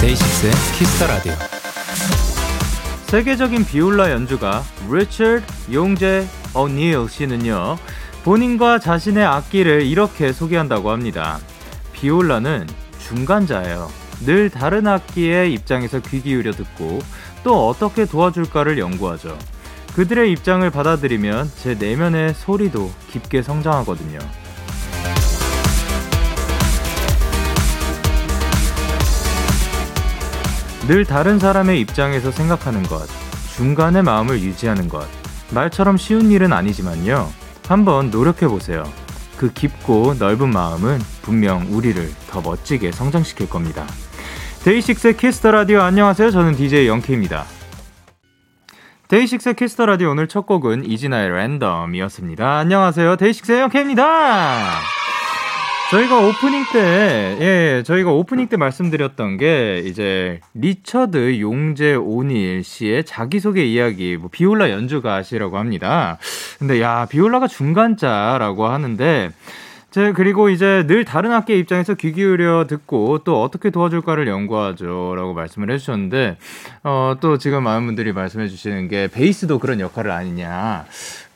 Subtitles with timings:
[0.00, 1.32] 데이식스의 키스 더 라디오.
[3.08, 7.76] 세계적인 비올라 연주가 리처드 용재 오닐 씨는요.
[8.24, 11.38] 본인과 자신의 악기를 이렇게 소개한다고 합니다.
[11.92, 12.66] 비올라는
[12.98, 13.90] 중간자예요.
[14.24, 17.00] 늘 다른 악기의 입장에서 귀 기울여 듣고
[17.42, 19.36] 또 어떻게 도와줄까를 연구하죠.
[19.94, 24.18] 그들의 입장을 받아들이면 제 내면의 소리도 깊게 성장하거든요.
[30.86, 33.08] 늘 다른 사람의 입장에서 생각하는 것,
[33.56, 35.08] 중간의 마음을 유지하는 것.
[35.52, 37.28] 말처럼 쉬운 일은 아니지만요.
[37.68, 38.84] 한번 노력해 보세요.
[39.36, 43.86] 그 깊고 넓은 마음은 분명 우리를 더 멋지게 성장시킬 겁니다.
[44.64, 46.30] 데이식스의 키스 더 라디오 안녕하세요.
[46.30, 47.44] 저는 DJ 영케이입니다.
[49.08, 52.58] 데이식스의 키스 더 라디오 오늘 첫 곡은 이진아의 랜덤이었습니다.
[52.58, 53.16] 안녕하세요.
[53.16, 55.03] 데이식스의 영케이입니다.
[55.90, 63.62] 저희가 오프닝 때, 예, 저희가 오프닝 때 말씀드렸던 게, 이제, 리처드 용재 오닐 씨의 자기소개
[63.64, 66.18] 이야기, 뭐, 비올라 연주가시라고 합니다.
[66.58, 69.30] 근데, 야, 비올라가 중간자라고 하는데,
[69.94, 75.70] 제 그리고 이제 늘 다른 악기의 입장에서 귀 기울여 듣고 또 어떻게 도와줄까를 연구하죠라고 말씀을
[75.70, 76.36] 해주셨는데
[76.82, 80.84] 어 또 지금 많은 분들이 말씀해 주시는 게 베이스도 그런 역할을 아니냐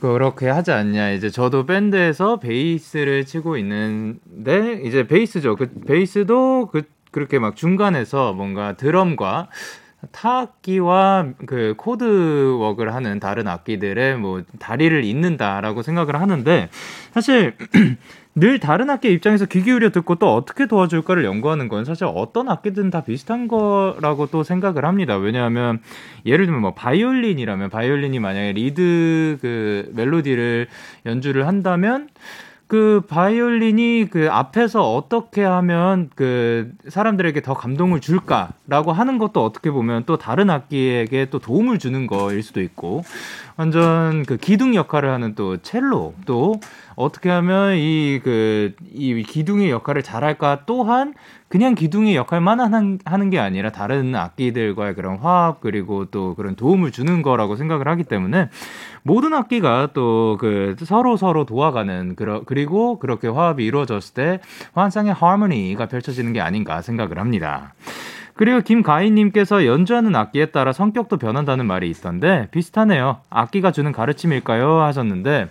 [0.01, 1.13] 그렇게 하지 않냐.
[1.13, 5.55] 이제 저도 밴드에서 베이스를 치고 있는데 이제 베이스죠.
[5.55, 9.51] 그 베이스도 그 그렇게 막 중간에서 뭔가 드럼과
[10.13, 16.69] 타악기와 그 코드웍을 하는 다른 악기들의 뭐 다리를 잇는다라고 생각을 하는데
[17.13, 17.55] 사실
[18.39, 22.91] 늘 다른 악기 입장에서 귀 기울여 듣고 또 어떻게 도와줄까를 연구하는 건 사실 어떤 악기든
[22.91, 25.17] 다 비슷한 거라고 또 생각을 합니다.
[25.17, 25.81] 왜냐하면
[26.25, 30.69] 예를 들면 뭐 바이올린이라면 바이올린이 만약에 리드 그 멜로디를
[31.07, 32.09] 연주를 한다면
[32.69, 40.05] 그 바이올린이 그 앞에서 어떻게 하면 그 사람들에게 더 감동을 줄까라고 하는 것도 어떻게 보면
[40.05, 43.05] 또 다른 악기에게 또 도움을 주는 거일 수도 있고
[43.57, 46.61] 완전 그 기둥 역할을 하는 또 첼로 또
[46.99, 51.15] 어떻게 하면 이 그 이 기둥의 역할을 잘할까 또한
[51.49, 56.91] 그냥 기둥의 역할만 하는, 하는 게 아니라 다른 악기들과의 그런 화합 그리고 또 그런 도움을
[56.93, 58.51] 주는 거라고 생각을 하기 때문에
[59.03, 64.41] 모든 악기가 또 그 서로 서로 도와가는 그러, 그리고 그렇게 화합이 이루어졌을 때
[64.75, 67.75] 환상의 하모니가 펼쳐지는 게 아닌가 생각을 합니다.
[68.35, 73.19] 그리고 김가희님께서 연주하는 악기에 따라 성격도 변한다는 말이 있던데 비슷하네요.
[73.31, 74.81] 악기가 주는 가르침일까요?
[74.83, 75.49] 하셨는데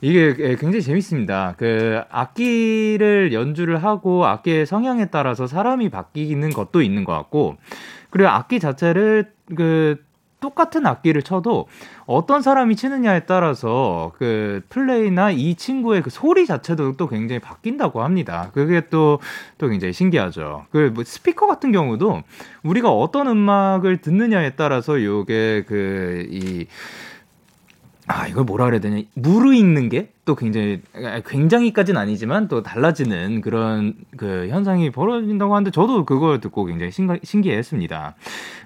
[0.00, 1.54] 이게 예, 굉장히 재밌습니다.
[1.58, 7.56] 그 악기를 연주를 하고 악기의 성향에 따라서 사람이 바뀌는 것도 있는 것 같고
[8.10, 9.96] 그리고 악기 자체를 그
[10.40, 11.66] 똑같은 악기를 쳐도
[12.06, 18.50] 어떤 사람이 치느냐에 따라서 그 플레이나 이 친구의 그 소리 자체도 또 굉장히 바뀐다고 합니다.
[18.54, 19.18] 그게 또,
[19.58, 20.66] 또 굉장히 신기하죠.
[20.70, 22.22] 그 뭐 스피커 같은 경우도
[22.62, 26.66] 우리가 어떤 음악을 듣느냐에 따라서 요게 그, 이,
[28.08, 29.02] 아, 이걸 뭐라 그래야 되냐.
[29.14, 30.82] 무르익는 게 또 굉장히,
[31.26, 38.14] 굉장히까지는 아니지만 또 달라지는 그런 그 현상이 벌어진다고 하는데 저도 그걸 듣고 굉장히 신기, 했습니다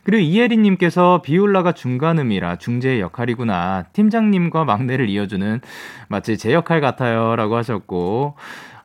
[0.03, 3.85] 그리고 이혜리님께서 비올라가 중간음이라 중재의 역할이구나.
[3.93, 5.61] 팀장님과 막내를 이어주는
[6.09, 7.37] 마치 제 역할 같아요.
[7.37, 8.35] 라고 하셨고,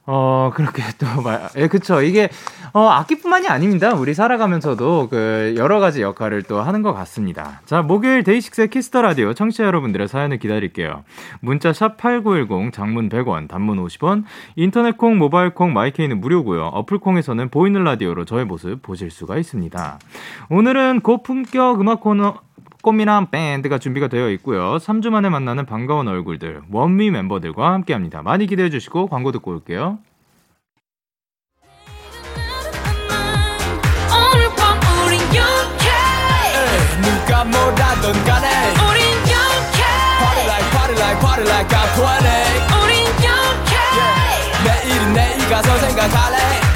[0.09, 2.01] 어, 그렇게 또 말, 예, 그쵸.
[2.01, 2.29] 이게,
[2.71, 3.93] 어, 악기뿐만이 아닙니다.
[3.93, 7.59] 우리 살아가면서도 그, 여러 가지 역할을 또 하는 것 같습니다.
[7.65, 11.03] 자, 목요일 데이식스의 키스 더 라디오 청취자 여러분들의 사연을 기다릴게요.
[11.41, 14.23] 문자 샵 8910, 장문 100원, 단문 50원,
[14.55, 19.99] 인터넷 콩, 모바일 콩, 마이케이는 무료고요 어플 콩에서는 보이는 라디오로 저의 모습 보실 수가 있습니다.
[20.49, 22.35] 오늘은 고품격 음악 코너,
[22.87, 24.77] 꼬미남 밴드가 준비가 되어 있고요.
[24.77, 28.21] 3주 만에 만나는 반가운 얼굴들, 원미 멤버들과 함께 합니다.
[28.21, 29.99] 많이 기대해 주시고 광고 듣고 올게요.
[37.01, 38.47] 누가 뭐라던 간에
[38.87, 39.83] 우린 영케
[40.19, 42.07] Party like party like party like I'm 20
[42.83, 44.63] 우린 영케 yeah.
[44.63, 46.66] 내일은 내일 가서 생각할래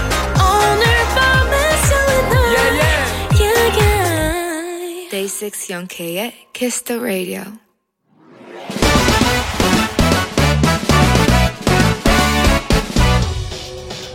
[5.11, 7.43] Day6 영케이의 Kiss the Radio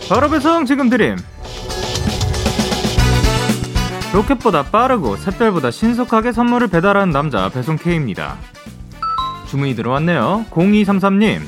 [0.09, 1.17] 바로 배송 지금 드림
[4.13, 8.37] 로켓보다 빠르고 샛별보다 신속하게 선물을 배달하는 남자 배송 K입니다
[9.47, 10.45] 주문이 들어왔네요.
[10.51, 11.41] 0233님.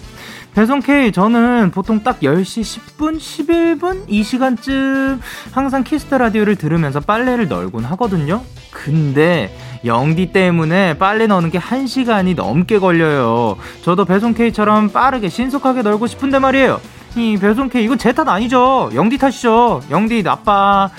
[0.60, 5.22] 배송 K 저는 보통 딱 10시 10분, 11분 이 시간쯤
[5.54, 8.42] 항상 키스 더 라디오를 들으면서 빨래를 널곤 하거든요.
[8.70, 13.56] 근데 영디 때문에 빨래 너는 게 1시간이 넘게 걸려요.
[13.84, 16.82] 저도 배송 K처럼 빠르게 신속하게 널고 싶은데 말이에요.
[17.16, 18.90] 이 배송 K 이건 제 탓 아니죠.
[18.94, 19.80] 영디 탓이죠.
[19.90, 20.90] 영디 나빠.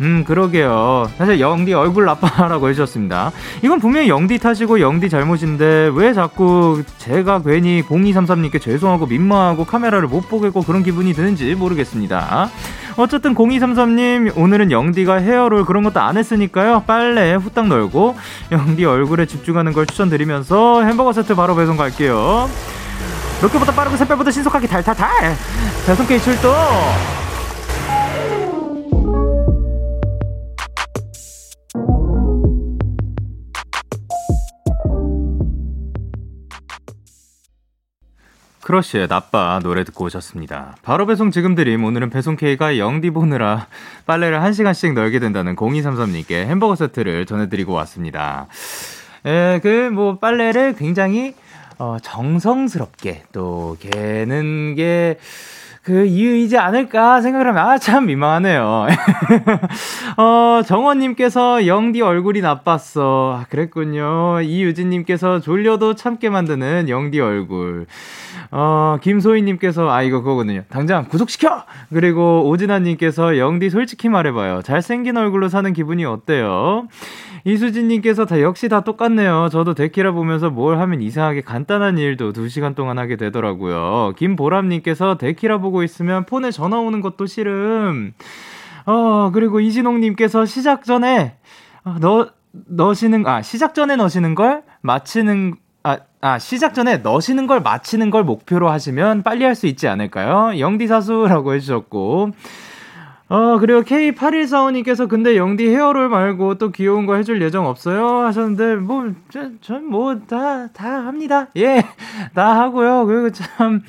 [0.00, 1.10] 음, 그러게요.
[1.16, 3.32] 사실 영디 얼굴 나빠라고 해주셨습니다.
[3.62, 10.28] 이건 분명히 영디 탓이고 영디 잘못인데 왜 자꾸 제가 괜히 0233님께 죄송하고 민망하고 카메라를 못
[10.28, 12.50] 보겠고 그런 기분이 드는지 모르겠습니다.
[12.96, 16.84] 어쨌든 0233님 오늘은 영디가 헤어롤 그런 것도 안 했으니까요.
[16.86, 18.16] 빨래 후딱 널고
[18.50, 22.48] 영디 얼굴에 집중하는 걸 추천드리면서 햄버거 세트 바로 배송 갈게요.
[23.40, 25.36] 롯데보다 빠르고 새별보다 신속하게 달달달
[25.86, 26.54] 배송 K 출동
[38.62, 40.76] 크러쉬의 나빠 노래 듣고 오셨습니다.
[40.82, 43.66] 바로 배송 지금 드림 오늘은 배송 K가 영디 보느라
[44.06, 48.46] 빨래를 1시간씩 널게 된다는 0233님께 햄버거 세트를 전해드리고 왔습니다.
[49.24, 51.34] 에, 그, 뭐, 빨래를 굉장히,
[51.78, 55.18] 어, 정성스럽게 또, 개는 게,
[55.82, 58.86] 그 이유이지 않을까 생각을 하면 아 참 민망하네요.
[60.16, 63.40] 어 정원님께서 영디 얼굴이 나빴어.
[63.40, 64.40] 아, 그랬군요.
[64.42, 67.86] 이유진님께서 졸려도 참게 만드는 영디 얼굴.
[68.54, 70.62] 어 김소희님께서 아 이거 그거거든요.
[70.68, 71.64] 당장 구속시켜.
[71.92, 74.60] 그리고 오진아님께서 영디 솔직히 말해봐요.
[74.62, 76.86] 잘생긴 얼굴로 사는 기분이 어때요?
[77.44, 79.48] 이수진님께서 다 역시 다 똑같네요.
[79.50, 84.12] 저도 데키라 보면서 뭘 하면 이상하게 간단한 일도 2시간 동안 하게 되더라고요.
[84.16, 88.12] 김보람님께서 데키라 보고 있으면 폰에 전화 오는 것도 싫음.
[88.84, 91.36] 어, 그리고 이진홍님께서 시작 전에,
[91.84, 95.54] 어, 너, 넣으시는, 아, 시작 전에 넣으시는 걸 마치는,
[96.24, 100.56] 아, 아, 시작 전에 넣으시는 걸 마치는 걸 목표로 하시면 빨리 할 수 있지 않을까요?
[100.58, 102.30] 영디사수라고 해주셨고,
[103.28, 108.24] 어, 그리고 K8145님께서 근데 영디 헤어롤 말고 또 귀여운 거 해줄 예정 없어요?
[108.26, 109.12] 하셨는데, 뭐,
[109.60, 111.48] 전 뭐, 다, 다 합니다.
[111.56, 111.82] 예,
[112.34, 113.04] 다 하고요.
[113.06, 113.82] 그리고 참,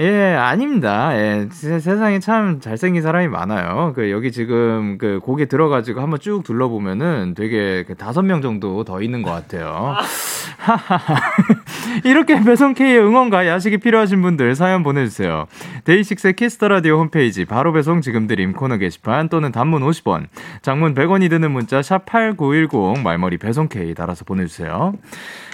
[0.00, 1.10] 예, 아닙니다.
[1.14, 3.92] 예, 세상에 참 잘생긴 사람이 많아요.
[3.94, 9.02] 그, 여기 지금 그 곡에 들어가지고 한번 쭉 둘러보면은 되게 그 다섯 명 정도 더
[9.02, 9.96] 있는 것 같아요.
[12.04, 15.46] 이렇게 배송K의 응원과 야식이 필요하신 분들 사연 보내주세요.
[15.84, 20.28] 데이식스의 키스 더 라디오 홈페이지 바로 배송 지금 드림 코너 게시판 또는 단문 50원,
[20.62, 24.94] 장문 100원이 드는 문자 샵8910 말머리 배송K 달아서 보내주세요.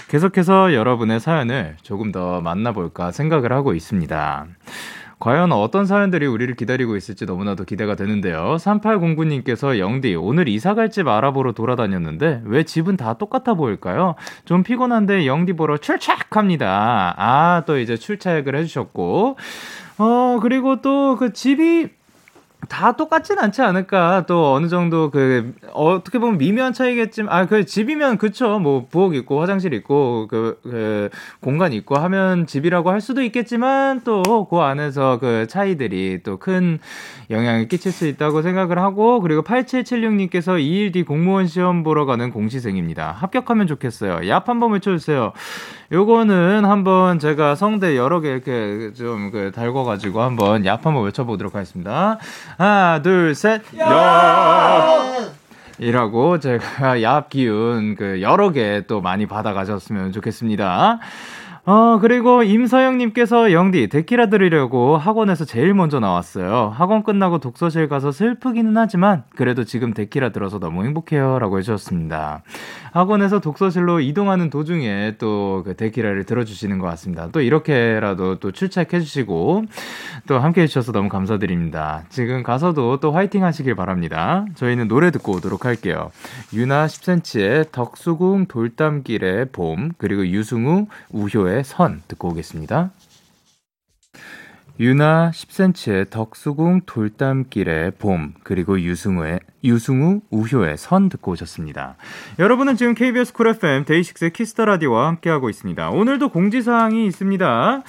[0.08, 4.47] 계속해서 여러분의 사연을 조금 더 만나볼까 생각을 하고 있습니다.
[5.19, 8.56] 과연 어떤 사연들이 우리를 기다리고 있을지 너무나도 기대가 되는데요.
[8.58, 14.14] 3809님께서 영디, 오늘 이사 갈 집 알아보러 돌아다녔는데 왜 집은 다 똑같아 보일까요?
[14.44, 17.14] 좀 피곤한데 영디 보러 출첵합니다.
[17.17, 19.37] 아, 또 이제 출첵을 해주셨고.
[19.99, 21.88] 어, 그리고 또 그 집이
[22.69, 24.25] 다 똑같진 않지 않을까.
[24.26, 28.58] 또 어느 정도 그 어떻게 보면 미묘한 차이겠지만 아 그 집이면 그쵸.
[28.58, 31.08] 뭐 부엌 있고 화장실 있고 그, 그
[31.41, 36.79] 공간 있고 하면 집이라고 할 수도 있겠지만 또 그 안에서 그 차이들이 또 큰
[37.31, 43.12] 영향을 끼칠 수 있다고 생각을 하고 그리고 8776님께서 2일 뒤 공무원 시험 보러 가는 공시생입니다.
[43.12, 44.20] 합격하면 좋겠어요.
[44.29, 45.32] 얍 한번 외쳐주세요.
[45.93, 52.19] 요거는 한번 제가 성대 여러 개 이렇게 좀 그 달궈가지고 한번 얍 한번 외쳐보도록 하겠습니다.
[52.56, 55.31] 하나, 둘, 셋, 얍!
[55.79, 60.98] 이라고 제가 얍 기운 그 여러 개 또 많이 받아가셨으면 좋겠습니다.
[61.69, 66.73] 어, 그리고 임서영님께서 영디, 데키라 들으려고 학원에서 제일 먼저 나왔어요.
[66.73, 71.41] 학원 끝나고 독서실 가서 슬프기는 하지만, 그래도 지금 데키라 들어서 너무 행복해요.
[71.41, 72.44] 라고 해주셨습니다.
[72.93, 77.29] 학원에서 독서실로 이동하는 도중에 또 그 데키라를 들어주시는 것 같습니다.
[77.32, 79.65] 또 이렇게라도 또 출첵해주시고,
[80.29, 82.05] 또 함께 해주셔서 너무 감사드립니다.
[82.11, 84.44] 지금 가서도 또 화이팅 하시길 바랍니다.
[84.55, 86.11] 저희는 노래 듣고 오도록 할게요.
[86.53, 92.91] 유나 10cm의 덕수궁 돌담길의 봄, 그리고 유승우, 우효의 선 듣고 오겠습니다.
[94.79, 101.96] 유나 10cm의 덕수궁 돌담길의 봄 그리고 유승우의 유승우 우효의 선 듣고 오셨습니다.
[102.39, 105.91] 여러분은 지금 KBS 쿨 FM 데이식스의 키스 더 라디오와 함께하고 있습니다.
[105.91, 107.82] 오늘도 공지 사항이 있습니다.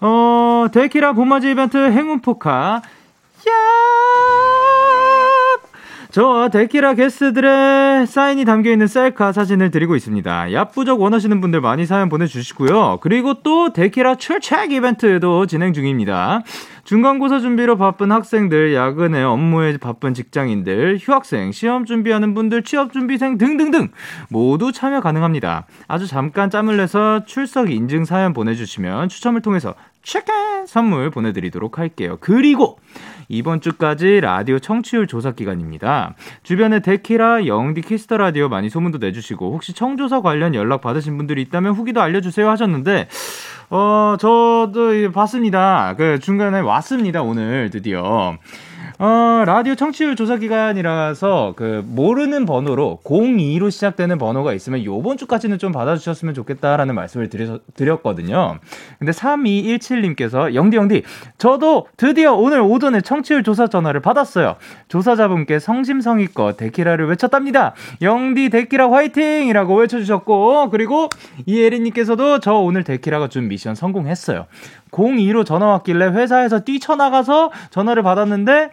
[0.00, 3.52] 어, 데키라 봄맞이 이벤트 행운 포카 야
[6.14, 10.52] 저와 데키라 게스트들의 사인이 담겨있는 셀카 사진을 드리고 있습니다.
[10.52, 12.98] 야부적 원하시는 분들 많이 사연 보내주시고요.
[13.00, 16.44] 그리고 또 데키라 출첵 이벤트도 진행 중입니다.
[16.84, 23.88] 중간고사 준비로 바쁜 학생들, 야근에 업무에 바쁜 직장인들, 휴학생, 시험 준비하는 분들, 취업 준비생 등등등
[24.28, 25.66] 모두 참여 가능합니다.
[25.88, 30.30] 아주 잠깐 짬을 내서 출석 인증 사연 보내주시면 추첨을 통해서 체크
[30.68, 32.18] 선물 보내드리도록 할게요.
[32.20, 32.78] 그리고
[33.28, 36.14] 이번 주까지 라디오 청취율 조사 기간입니다.
[36.42, 41.42] 주변에 데키라, 영디 키스 더 라디오 많이 소문도 내주시고 혹시 청조사 관련 연락 받으신 분들이
[41.42, 43.08] 있다면 후기도 알려주세요 하셨는데
[43.70, 45.94] 어, 저도 봤습니다.
[45.96, 48.36] 그 중간에 왔습니다, 오늘 드디어.
[48.98, 55.72] 어, 라디오 청취율 조사 기간이라서 그 모르는 번호로 02로 시작되는 번호가 있으면 요번 주까지는 좀
[55.72, 58.58] 받아주셨으면 좋겠다라는 말씀을 드려, 드렸거든요.
[59.00, 61.02] 근데 3217님께서 영디 영디
[61.38, 64.56] 저도 드디어 오늘 오전에 청취율 조사 전화를 받았어요.
[64.86, 67.74] 조사자분께 성심성의껏 데키라를 외쳤답니다.
[68.00, 71.08] 영디 데키라 화이팅이라고 외쳐주셨고 그리고
[71.46, 74.46] 이예린님께서도 저 오늘 데키라가 준 미션 성공했어요.
[74.94, 78.70] 02로 전화 왔길래 회사에서 뛰쳐나가서 전화를 받았는데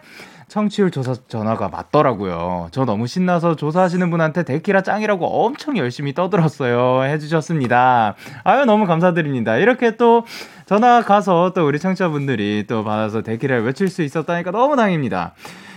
[0.52, 2.68] 청취율 조사 전화가 맞더라고요.
[2.72, 7.04] 저 너무 신나서 조사하시는 분한테 데키라 짱이라고 엄청 열심히 떠들었어요.
[7.04, 8.14] 해주셨습니다.
[8.44, 9.56] 아유, 너무 감사드립니다.
[9.56, 10.26] 이렇게 또
[10.66, 15.32] 전화 가서 또 우리 청취자분들이 또 받아서 데키라를 외칠 수 있었다니까 너무 다행입니다.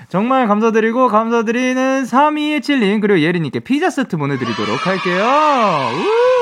[0.09, 5.23] 정말 감사드리고 감사드리는 3217님 그리고 예리님께 피자 세트 보내드리도록 할게요.
[5.23, 6.34] 우!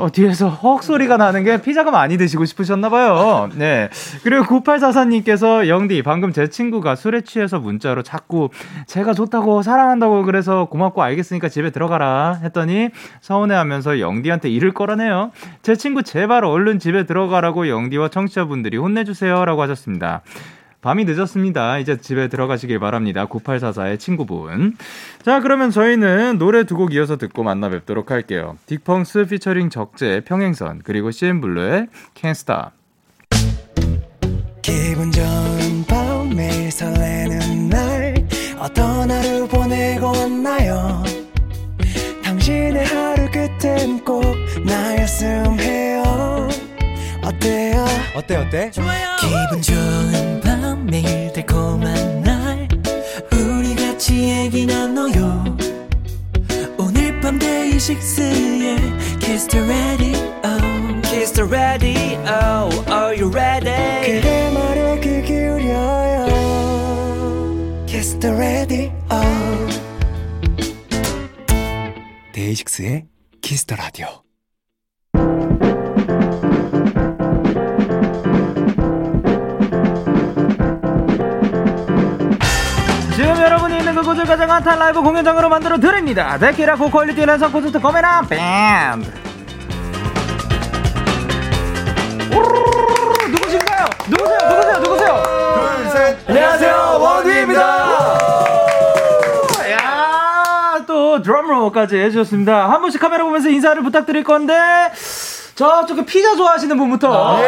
[0.00, 3.50] 어, 뒤에서 헉 소리가 나는 게 피자가 많이 드시고 싶으셨나봐요.
[3.54, 3.90] 네.
[4.24, 8.48] 그리고 9844님께서 영디, 방금 제 친구가 술에 취해서 문자로 자꾸
[8.86, 12.88] 제가 좋다고 사랑한다고 그래서 고맙고 알겠으니까 집에 들어가라 했더니
[13.20, 15.32] 서운해 하면서 영디한테 이를 거라네요.
[15.60, 19.44] 제 친구 제발 얼른 집에 들어가라고 영디와 청취자분들이 혼내주세요.
[19.44, 20.22] 라고 하셨습니다.
[20.82, 21.78] 밤이 늦었습니다.
[21.78, 23.26] 이제 집에 들어가시길 바랍니다.
[23.26, 24.76] 9844의 친구분.
[25.22, 28.56] 자, 그러면 저희는 노래 두 곡 이어서 듣고 만나 뵙도록 할게요.
[28.66, 31.88] 딕펑스 피처링 적재 평행선 그리고 CN블루의
[32.24, 32.70] Stop.
[34.62, 38.14] 기분 좋은 밤 매일 설레는 날
[38.58, 41.02] 어떤 하루 보내고 왔나요
[42.22, 44.22] 당신의 하루 끝엔 꼭
[44.64, 46.02] 나였음 해요
[47.24, 47.84] 어때요
[48.14, 50.49] 어때 어때 좋아요 기분 좋은 밤
[50.90, 52.68] 매일 달콤한 날
[53.32, 55.44] 우리 같이 얘기 나눠요
[56.76, 58.76] 오늘 밤 데이식스의
[59.20, 60.18] Kiss the Radio
[61.02, 66.26] Kiss the Radio Are you ready 그대 말에 귀 기울여요
[67.86, 68.90] Kiss the Radio
[72.32, 73.06] 데이식스의
[73.40, 74.29] Kiss the Radio
[84.00, 86.36] 있는 그곳을 가장 핫한 라이브 공연장으로 만들어 드립니다.
[86.38, 89.10] 데키라 고퀄리티 랜선 콘서트 거메라 밴드.
[93.30, 93.86] 누구신가요?
[94.08, 94.38] 누구세요?
[94.48, 94.78] 누구세요?
[94.80, 95.22] 누구세요?
[95.54, 96.18] 둘, 셋.
[96.28, 96.98] 안녕하세요.
[97.00, 97.60] 원위입니다.
[99.70, 102.70] 야, 또 드럼롤까지 해주셨습니다.
[102.70, 104.54] 한 분씩 카메라 보면서 인사를 부탁드릴 건데
[105.54, 107.36] 저쪽에 피자 좋아하시는 분부터.
[107.36, 107.46] 아, 예.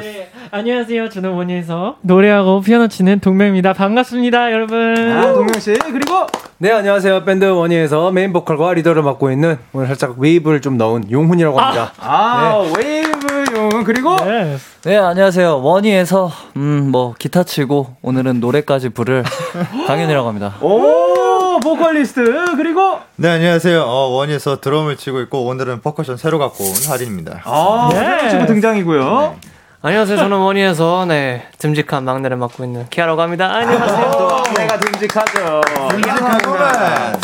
[0.00, 0.23] 네.
[0.56, 1.08] 안녕하세요.
[1.08, 3.72] 저는 원위에서 노래하고 피아노 치는 동명입니다.
[3.72, 4.96] 반갑습니다, 여러분.
[4.96, 5.74] 아, 동명 씨.
[5.74, 7.24] 그리고 네, 안녕하세요.
[7.24, 11.92] 밴드 원위에서 메인 보컬과 리더를 맡고 있는 오늘 살짝 웨이브를 좀 넣은 용훈이라고 합니다.
[11.98, 12.72] 아, 아 네.
[12.78, 13.82] 웨이브 용훈.
[13.82, 14.56] 그리고 네.
[14.84, 15.60] 네, 안녕하세요.
[15.60, 19.24] 원위에서 음, 뭐 기타 치고 오늘은 노래까지 부를
[19.88, 20.54] 강현이라고 합니다.
[20.60, 22.54] 오, 보컬리스트.
[22.54, 23.82] 그리고 네, 안녕하세요.
[23.82, 27.42] 어, 원위에서 드럼을 치고 있고 오늘은 퍼커션 새로 갖고 온 하린입니다.
[27.44, 27.98] 아, 네.
[27.98, 29.36] 새로 치고 등장이고요.
[29.42, 29.50] 네.
[29.86, 30.16] 안녕하세요.
[30.16, 33.52] 저는 원위에서 네 듬직한 막내를 맡고 있는 키아라고 합니다.
[33.52, 34.10] 안녕하세요.
[34.12, 35.60] 또 막내가 듬직하죠.
[35.90, 37.20] 듬직하구만.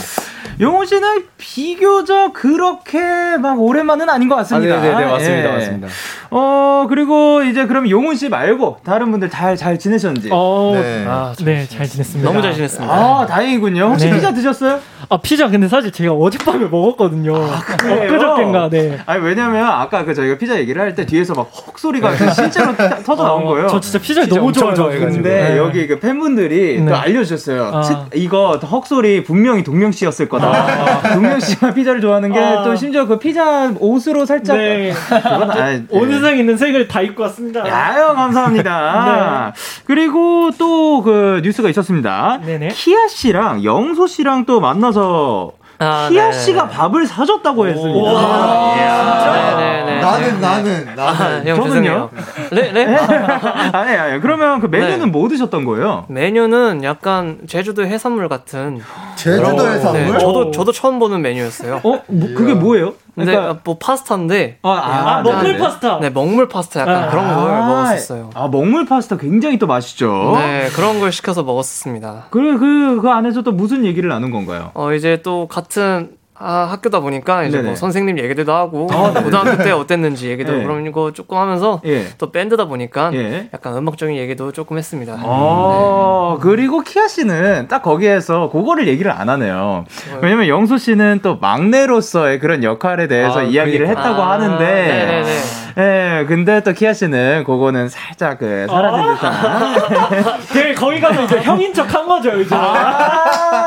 [0.61, 2.99] 용호 씨는 비교적 그렇게
[3.41, 4.77] 막 오랜만은 아닌 것 같습니다.
[4.77, 5.49] 아, 네네 네, 네, 맞습니다.
[5.49, 5.53] 예.
[5.55, 5.89] 맞습니다.
[6.33, 10.29] 어 그리고 이제 그럼 용훈 씨 말고 다른 분들 잘잘 지내셨는지?
[10.31, 11.05] 어, 네.
[11.09, 12.29] 아, 네, 잘 지냈습니다.
[12.31, 12.93] 너무 잘 지냈습니다.
[12.95, 13.85] 아 다행이군요.
[13.91, 14.15] 혹시 네.
[14.15, 14.79] 피자 드셨어요?
[15.09, 17.35] 아 피자 근데 사실 제가 어젯밤에 먹었거든요.
[17.37, 17.61] 아,
[18.07, 18.69] 그저께인가.
[18.69, 18.99] 네.
[19.07, 22.75] 아니 왜냐면 아까 그 저희가 피자 얘기를 할 때 뒤에서 막 헉 소리가 그 실제로
[23.05, 23.69] 터져 나온 어, 거예요.
[23.69, 24.99] 저 진짜 피자 너무 좋아해가지고.
[24.99, 25.57] 근데 네.
[25.59, 26.91] 여기 그 팬분들이 네.
[26.91, 27.71] 또 알려주셨어요.
[27.73, 28.07] 아.
[28.15, 30.50] 이거 헉 소리 분명히 동명 씨였을 거다.
[30.53, 31.03] 아.
[31.15, 32.77] 동명 씨가 피자를 좋아하는 게또 아.
[32.77, 34.93] 심지어 그 피자 옷으로 살짝 네.
[34.93, 37.63] 아, 온 세상 있는 색을 다 입고 왔습니다.
[37.65, 39.53] 아유 감사합니다.
[39.55, 39.61] 네.
[39.85, 42.41] 그리고 또 그 뉴스가 있었습니다.
[42.45, 42.69] 네네.
[42.69, 46.33] 키아 씨랑 영소 씨랑 또 만나서 아, 키아 네.
[46.33, 48.11] 씨가 밥을 사줬다고 했습니다.
[48.11, 50.00] 아, 네네네.
[50.21, 52.11] 나는 나는 나는 아, 나는 형 저는요?
[52.11, 52.11] 죄송해요.
[52.53, 52.97] 네, 네.
[53.73, 55.07] 아니, 아니, 그러면 그 메뉴는 네.
[55.07, 56.05] 뭐 드셨던 거예요?
[56.09, 58.81] 메뉴는 약간 제주도 해산물 같은.
[59.17, 60.19] 제주도의 네, 선물.
[60.19, 61.77] 저도 저도 처음 보는 메뉴였어요.
[61.85, 62.95] 어, 뭐, 그게 뭐예요?
[63.15, 64.59] 근데 그러니까- 아, 뭐 파스타인데.
[64.63, 65.59] 아, 아, 먹물 네.
[65.59, 65.99] 파스타.
[66.01, 67.11] 네, 먹물 파스타 약간 아.
[67.11, 68.31] 그런 걸 아, 먹었었어요.
[68.35, 70.33] 아, 먹물 파스타 굉장히 또 맛있죠.
[70.37, 72.27] 네, 그런 걸 시켜서 먹었습니다.
[72.31, 74.71] 그, 그, 그 안에서 또 무슨 얘기를 나눈 건가요?
[74.75, 76.13] 어 이제 또 같은
[76.43, 77.69] 아, 학교다 보니까 이제 네네.
[77.69, 80.63] 뭐 선생님 얘기들도 하고 고등학교 때 어땠는지 얘기도 네.
[80.63, 82.07] 그런 거 조금 하면서 예.
[82.17, 83.51] 또 밴드다 보니까 예.
[83.53, 85.19] 약간 음악적인 얘기도 조금 했습니다.
[85.23, 89.85] 어, 그리고 키아 씨는 딱 거기에서 그거를 얘기를 안 하네요.
[90.23, 94.01] 왜냐면 영수 씨는 또 막내로서의 그런 역할에 대해서 아, 이야기를 그러니까.
[94.03, 95.37] 했다고 아, 하는데, 네네네.
[95.79, 100.41] 예, 근데 또 키아 씨는 그거는 살짝 그 사라진 듯한.
[100.53, 102.55] 되게 거기 가서 이제 형인 척 한 거죠, 이제.
[102.55, 103.67] 아,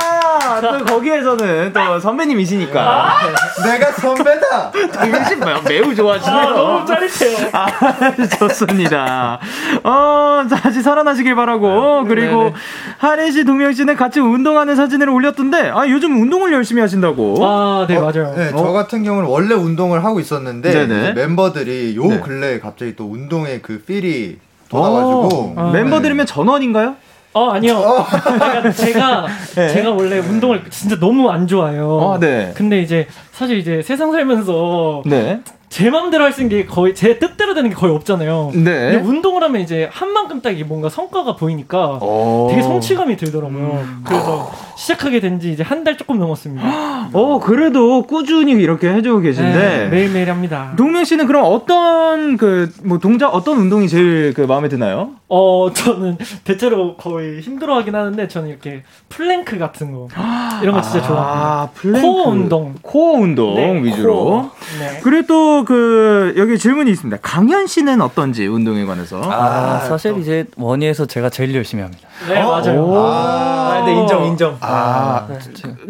[0.62, 3.10] 또 거기에서는 또 선배님이시니까.
[3.64, 4.72] 내가 선배다.
[4.72, 5.36] 동민 씨
[5.68, 6.40] 매우 좋아하시네요.
[6.40, 7.50] 아, 너무 짜릿해요.
[7.54, 7.68] 아,
[8.40, 9.40] 좋습니다.
[9.84, 12.06] 어, 다시 살아나시길 바라고.
[12.06, 12.54] 그리고 네네.
[12.98, 17.38] 하린 씨, 동명 씨는 같이 운동하는 사진을 올렸던데, 아, 요즘 운동을 열심히 하신다고.
[17.42, 18.34] 아, 네, 맞아요.
[18.36, 22.20] 네, 저 같은 경우는 원래 운동을 하고 있었는데 멤버들이 요 네.
[22.20, 24.40] 근래에 갑자기 또 운동의 그 필이
[24.72, 26.96] 어, 멤버들이면 전원인가요?
[27.34, 28.06] 어, 아니요.
[28.24, 29.70] 그러니까 제가, 네.
[29.70, 32.14] 제가 원래 운동을 진짜 너무 안 좋아해요.
[32.14, 32.52] 아, 네.
[32.56, 35.42] 근데 이제, 사실 이제 세상 살면서 네.
[35.74, 38.52] 제 마음대로 할 수 있는 게 거의, 제 뜻대로 되는 게 거의 없잖아요.
[38.54, 38.62] 네.
[38.92, 42.48] 근데 운동을 하면 이제 한 만큼 딱 이게 뭔가 성과가 보이니까 어.
[42.52, 43.80] 되게 성취감이 들더라고요.
[43.84, 44.04] 음.
[44.06, 47.10] 그래서 시작하게 된 지 이제 한 달 조금 넘었습니다.
[47.12, 49.52] 어, 그래도 꾸준히 이렇게 해주고 계신데.
[49.52, 50.74] 네, 매일매일 합니다.
[50.78, 55.10] 동명 씨는 그럼 어떤 그 뭐 동작 어떤 운동이 제일 그 마음에 드나요?
[55.28, 60.08] 어, 저는 대체로 거의 힘들어 하긴 하는데 저는 이렇게 플랭크 같은 거
[60.62, 61.40] 이런 거 진짜 좋아합니다.
[61.44, 62.08] 아, 플랭크.
[62.08, 62.76] 코어 운동.
[62.84, 64.14] 코어 운동 네, 위주로.
[64.16, 64.52] 코어.
[64.80, 65.00] 네.
[65.04, 67.18] 그리고 또그 여기 질문이 있습니다.
[67.22, 69.22] 강현 씨는 어떤지 운동에 관해서.
[69.24, 72.08] 아, 사실 이제 원희에서 제가 제일 열심히 합니다.
[72.28, 72.94] 네, 맞아요.
[72.96, 74.58] 아, 네, 인정, 인정.
[74.62, 75.28] 아,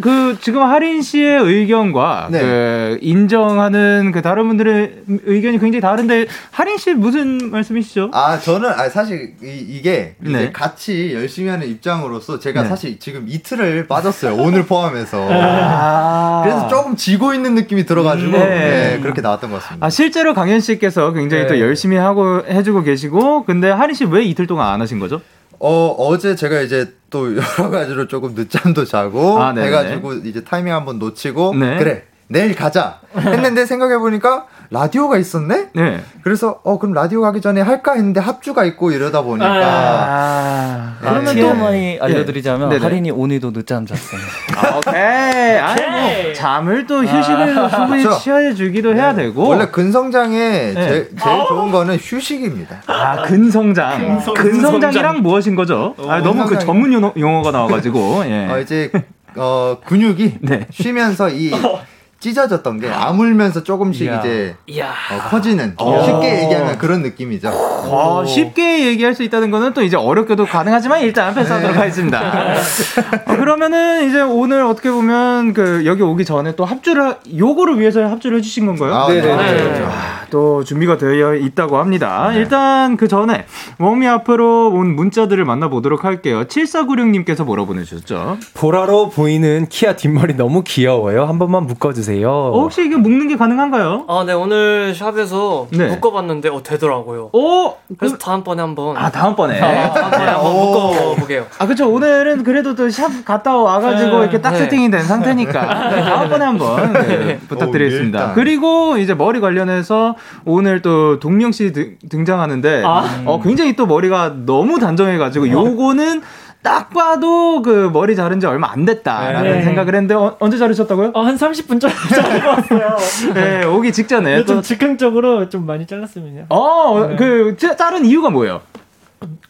[0.01, 2.39] 그 지금 하린 씨의 의견과 네.
[2.39, 8.09] 그 인정하는 그 다른 분들의 의견이 굉장히 다른데 하린 씨 무슨 말씀이시죠?
[8.13, 10.51] 아 저는 아 사실 이, 게 네.
[10.51, 12.69] 같이 열심히 하는 입장으로서 제가 네.
[12.69, 16.41] 사실 지금 이틀을 빠졌어요 오늘 포함해서 아.
[16.43, 18.47] 그래서 조금 지고 있는 느낌이 들어가지고 네.
[18.93, 19.62] 네, 그렇게 나왔던 것 같습니다.
[19.79, 21.47] 아 실제로 강현 씨께서 굉장히 네.
[21.49, 25.21] 또 열심히 하고 해주고 계시고 근데 하린 씨왜 이틀 동안 안 하신 거죠?
[25.59, 29.53] 어 어제 제가 이제 또 여러 가지로 조금 늦잠도 자고 아.
[29.55, 31.77] 해가지고 이제 타이밍 한번 놓치고 네.
[31.77, 35.67] 그래 내일 가자 했는데 생각해 보니까 라디오가 있었네.
[35.73, 35.99] 네.
[36.23, 41.33] 그래서 어 그럼 라디오 가기 전에 할까 했는데 합주가 있고 이러다 보니까 아, 그러면 네.
[41.35, 42.81] TMI 알려드리자면 네네.
[42.81, 44.19] 할인이 오늘도 늦잠 잤어요.
[44.57, 45.57] 아, 오케이.
[45.59, 46.33] 아니 뭐 오케이.
[46.33, 48.19] 잠을 또 휴식을 충분히 그렇죠.
[48.19, 49.47] 취해주기도 해야 되고.
[49.47, 50.73] 원래 근성장에 네.
[50.73, 52.81] 제, 제일 좋은 거는 휴식입니다.
[52.87, 54.23] 아 근성장.
[54.35, 55.93] 근성장 이랑 무엇인 거죠?
[56.07, 58.23] 아, 너무 그 전문 용어, 용어가 나와가지고.
[58.25, 58.47] 예.
[58.51, 58.91] 어, 이제
[59.35, 60.65] 어 근육이 네.
[60.71, 61.51] 쉬면서 이
[62.23, 64.19] 찢어졌던 게 아물면서 조금씩 이야.
[64.19, 64.87] 이제 이야.
[65.11, 67.49] 어, 커지는 쉽게 얘기하면 그런 느낌이죠.
[67.49, 72.21] 어, 쉽게 얘기할 수 있다는 거는 또 이제 어렵게도 가능하지만 일단 패스하도록 하겠습니다.
[73.27, 78.01] 어, 그러면은 이제 오늘 어떻게 보면 그 여기 오기 전에 또 합주를 하- 요거를 위해서
[78.07, 78.93] 합주를 해주신 건가요?
[78.95, 79.53] 아, 네, 네, 네.
[79.53, 79.85] 네.
[80.33, 80.37] 네.
[80.37, 82.31] 아, 또 준비가 되어 있다고 합니다.
[82.33, 83.45] 일단 그 전에
[83.77, 86.43] 웜이 앞으로 온 문자들을 만나보도록 할게요.
[86.45, 88.37] 7496님께서 뭐라 보내주셨죠?
[88.55, 91.25] 보라로 보이는 키아 뒷머리 너무 귀여워요.
[91.25, 92.27] 한 번만 묶어주세요.
[92.29, 94.05] 어, 혹시 이게 묶는 게 가능한가요?
[94.07, 95.87] 아, 네 오늘 샵에서 네.
[95.87, 97.29] 묶어봤는데 어 되더라고요.
[97.33, 97.73] 오!
[97.97, 99.59] 그래서 다음번에 한번 아, 다음번에.
[99.59, 101.45] 다음번에 한번 묶어보게요.
[101.59, 101.89] 아, 그쵸.
[101.89, 104.57] 오늘은 그래도 또 샵 갔다 와가지고 이렇게 딱 네.
[104.59, 105.89] 세팅이 된 상태니까.
[105.89, 108.17] 네, 다음번에 한번 네, 부탁드리겠습니다.
[108.17, 108.35] 오, 일단.
[108.35, 110.15] 그리고 이제 머리 관련해서
[110.45, 113.23] 오늘 또 동명 씨 등- 등장하는데, 아.
[113.25, 116.21] 어, 굉장히 또 머리가 너무 단정해가지고, 요거는
[116.61, 119.61] 딱 봐도 그 머리 자른 지 얼마 안 됐다라는 네.
[119.63, 121.11] 생각을 했는데, 어, 언제 자르셨다고요?
[121.13, 122.97] 어, 한 30분 전에 자르고 왔어요.
[123.33, 124.45] 네, 오기 직전에.
[124.45, 126.45] 좀 또, 즉흥적으로 좀 많이 잘랐습니다.
[126.49, 127.15] 어, 네.
[127.17, 128.61] 그, 자- 자른 이유가 뭐예요?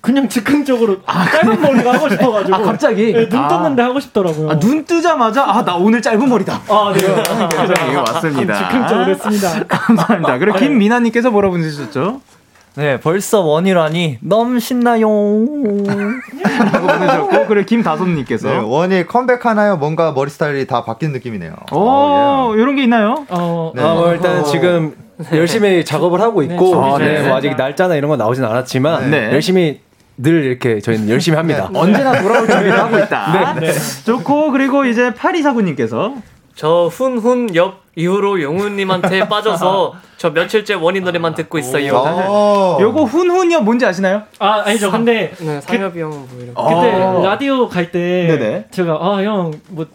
[0.02, 2.56] 그냥 즉흥적으로 짧은 머리가 하고 싶어가지고.
[2.56, 3.14] 아, 갑자기?
[3.14, 3.48] 네, 눈 아.
[3.48, 4.50] 떴는데 하고 싶더라고요.
[4.50, 6.62] 아, 눈 뜨자마자, 아, 나 오늘 짧은 머리다.
[6.68, 7.00] 아, 네.
[7.56, 8.58] 굉장히 맞습니다.
[8.70, 9.64] 즉흥적으로 했습니다.
[9.68, 10.38] 감사합니다.
[10.38, 12.22] 그리고 김미나님께서 뭐라 보내주셨죠?
[12.76, 15.08] 네, 벌써 원이라니 너무 신나요.
[15.08, 18.50] 라고 보내주셨고, 그리고 김다솜님께서.
[18.50, 19.78] 네, 원이 컴백하나요?
[19.78, 21.54] 뭔가 머리 스타일이 다 바뀐 느낌이네요.
[21.72, 23.26] 오, 어, 이런 게 있나요?
[23.30, 23.82] 어, 네.
[23.84, 24.96] 아, 뭐 일단 지금
[25.34, 27.28] 열심히 작업을 하고 있고, 네, 중입니다.
[27.28, 29.32] 뭐 아직 날짜나 이런 건 나오진 않았지만, 네.
[29.32, 29.80] 열심히
[30.18, 31.70] 늘 이렇게 저희는 열심히 합니다.
[31.74, 33.56] 언제나 돌아올 준비를 하고 있다.
[33.60, 33.72] 네.
[34.06, 36.16] 좋고, 그리고 이제 파리사구님께서.
[36.56, 41.94] 저 훈훈 옆 이후로 용훈님한테 빠져서 저 며칠째 원인 노래만 듣고 있어요.
[41.96, 42.78] 어.
[42.82, 44.24] 요거 훈훈이요 뭔지 아시나요?
[44.40, 44.90] 아 아니죠.
[44.90, 46.54] 근데 네, 상엽이 형은 뭐 이렇게.
[46.54, 47.22] 그때 어.
[47.24, 48.66] 라디오 갈 때.
[48.72, 49.86] 제가 아 형 뭐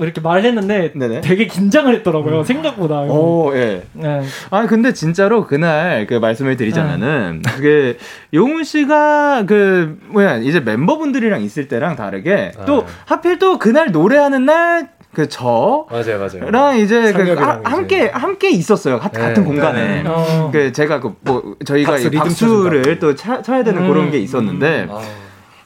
[0.00, 1.20] 이렇게 말했는데 네네.
[1.22, 2.42] 되게 긴장을 했더라고요.
[2.44, 3.02] 생각보다.
[3.02, 3.82] 오, 예.
[3.92, 4.22] 네.
[4.50, 7.96] 아 근데 진짜로 그날 그 말씀을 드리자면은 그게
[8.34, 14.88] 용훈 씨가 그 뭐야 이제 멤버분들이랑 있을 때랑 다르게 또 하필 또 그날 노래하는 날
[15.12, 16.44] 그 저랑 맞아요, 맞아요.
[16.74, 17.60] 이제 그 하- 이제.
[17.64, 19.20] 함께 함께 있었어요 가- 네.
[19.20, 20.50] 같은 공간에 어.
[20.52, 22.98] 그 제가 그 뭐 저희가 박수, 이 리듬 박수를.
[23.00, 23.88] 또 차, 쳐야 되는 음.
[23.88, 24.88] 그런 게 있었는데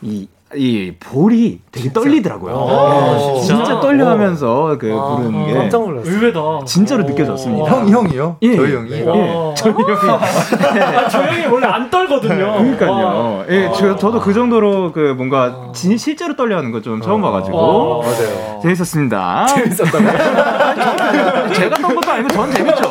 [0.01, 2.53] 이, 이 볼이 되게 떨리더라고요.
[2.55, 3.81] 어, 예, 진짜, 진짜?
[3.81, 6.13] 떨려하면서 그 아, 부르는 게 깜짝 놀랐어요.
[6.15, 6.41] 의외다.
[6.65, 7.07] 진짜로 오.
[7.09, 7.71] 느껴졌습니다.
[7.73, 8.37] 형 형이요?
[8.43, 8.55] 예.
[8.55, 8.91] 저희 형이.
[8.93, 9.03] 예.
[9.05, 9.53] 와.
[9.55, 9.85] 저희 형이
[10.81, 12.47] 아, 저 형이 원래 안 떨거든요.
[12.47, 12.59] 와.
[12.59, 13.45] 그러니까요.
[13.49, 18.03] 예, 저, 저도 그 정도로 그 뭔가 진, 실제로 떨려하는 거 좀 처음 봐가지고 어.
[18.03, 18.61] 맞아요.
[18.63, 19.47] 재밌었습니다.
[19.47, 20.05] 재밌었다고.
[21.55, 22.83] 제가 떤 것도 아니고 전 재밌죠.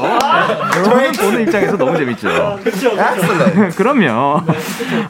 [0.83, 2.27] 저는 보는 입장에서 너무 재밌죠.
[2.63, 2.91] 그쵸.
[3.77, 4.41] 그럼요.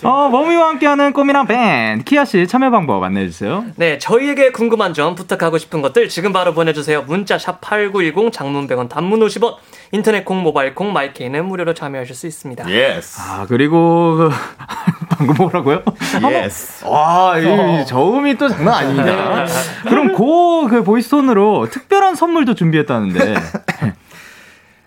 [0.03, 3.65] 어, 원위와 함께하는 꽃미남 밴드 키아 씨 참여 방법 안내해 주세요.
[3.75, 7.03] 네, 저희에게 궁금한 점, 부탁하고 싶은 것들 지금 바로 보내주세요.
[7.03, 9.55] 문자 샵 #8910 장문 100원, 단문 50원,
[9.91, 12.69] 인터넷 콩, 모바일 콩, 마이케이는 무료로 참여하실 수 있습니다.
[12.69, 13.21] Yes.
[13.21, 14.29] 아 그리고 그,
[15.09, 15.83] 방금 뭐라고요?
[16.31, 16.85] Yes.
[16.85, 19.45] 와, 이 저음이 또 장난 아닙니다.
[19.87, 23.35] 그럼 그, 그 voice tone으로 특별한 선물도 준비했다는데.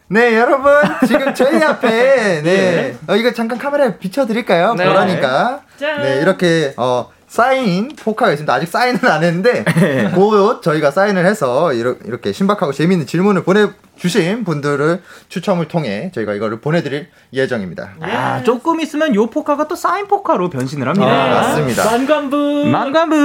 [0.08, 0.72] 네, 여러분.
[1.06, 2.96] 지금 저희 앞에, 네.
[3.08, 4.74] 어, 이거 잠깐 카메라에 비춰드릴까요?
[4.74, 4.84] 네.
[4.84, 5.62] 그러니까.
[5.76, 6.02] 짠.
[6.02, 7.10] 네, 이렇게, 어,
[7.46, 8.50] 사인 포카가 있습니다.
[8.54, 9.62] 아직 사인은 안 했는데,
[10.16, 17.08] 곧 저희가 사인을 해서 이렇게, 신박하고 재미있는 질문을 보내주신 분들을 추첨을 통해 저희가 이거를 보내드릴
[17.34, 17.90] 예정입니다.
[18.00, 21.06] 아, 조금 있으면 요 포카가 또 사인 포카로 변신을 합니다.
[21.06, 21.84] 아, 맞습니다.
[21.84, 22.68] 만관부.
[22.72, 23.16] 만가부.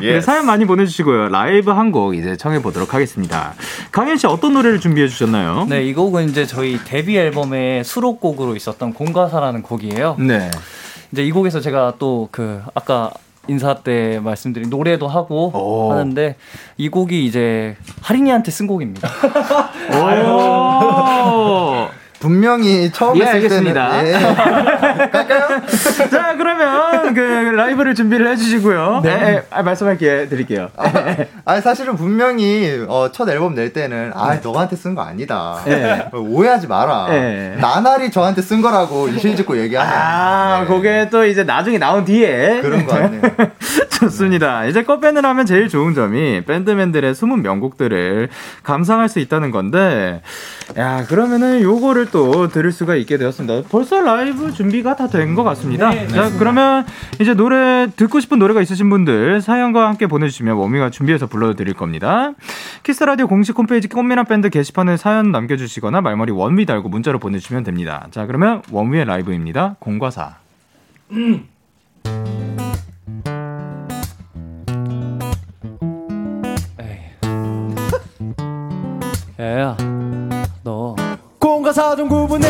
[0.00, 1.28] 네, 사연 많이 보내주시고요.
[1.30, 3.52] 라이브 한 곡 이제 청해 보도록 하겠습니다.
[3.90, 5.66] 강현 씨 어떤 노래를 준비해 주셨나요?
[5.68, 10.16] 네, 이 곡은 이제 저희 데뷔 앨범의 수록곡으로 있었던 공과사라는 곡이에요.
[10.20, 10.48] 네.
[11.12, 13.10] 이제 이 곡에서 제가 또 그 아까
[13.48, 15.90] 인사 때 말씀드린 노래도 하고 오.
[15.92, 16.36] 하는데
[16.76, 19.08] 이 곡이 이제 하린이한테 쓴 곡입니다.
[20.32, 21.88] 오.
[22.20, 24.02] 분명히 처음 예, 했을 알겠습니다.
[24.02, 24.12] 때는.
[24.12, 24.16] 예.
[25.10, 25.60] 갈까요?
[26.10, 29.00] 자, 그러면 그 라이브를 준비를 해주시고요.
[29.02, 29.42] 네.
[29.50, 30.68] 아, 말씀할 기회 드릴게요.
[31.44, 35.60] 아 사실은 분명히 어, 첫 앨범 낼 때는 아 너한테 쓴 거 아니다.
[35.64, 36.08] 네.
[36.12, 37.06] 어, 오해하지 마라.
[37.08, 37.56] 네.
[37.60, 39.90] 나날이 저한테 쓴 거라고 이실 짓고 얘기하네.
[39.92, 42.60] 아, 그게 또 이제 나중에 나온 뒤에.
[42.62, 43.22] 그런 거 같네요.
[44.00, 44.64] 좋습니다.
[44.66, 48.28] 이제 컵밴을 하면 제일 좋은 점이 밴드맨들의 숨은 명곡들을
[48.64, 50.22] 감상할 수 있다는 건데,
[50.76, 53.68] 야, 그러면은 요거를 또 들을 수가 있게 되었습니다.
[53.70, 55.90] 벌써 라이브 준비가 다 된 것 같습니다.
[55.90, 56.84] 네, 자, 그러면
[57.20, 62.32] 이제 노래, 듣고 싶은 노래가 있으신 분들 사연과 함께 보내주시면 원위가 준비해서 불러드릴 겁니다.
[62.82, 67.64] 키스 더 라디오 공식 홈페이지 꽃미남 밴드 게시판에 사연 남겨주시거나 말머리 원위 달고 문자로 보내주시면
[67.64, 68.06] 됩니다.
[68.10, 69.76] 자, 그러면 원위의 라이브입니다.
[69.78, 70.36] 공과 사.
[79.38, 79.76] 야야,
[80.62, 80.94] 너
[81.38, 82.46] 공과 사 좀 구분해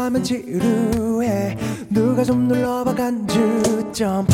[0.00, 1.56] 넘어가면 지루해.
[1.90, 4.26] 누가 좀 눌러봐 간주점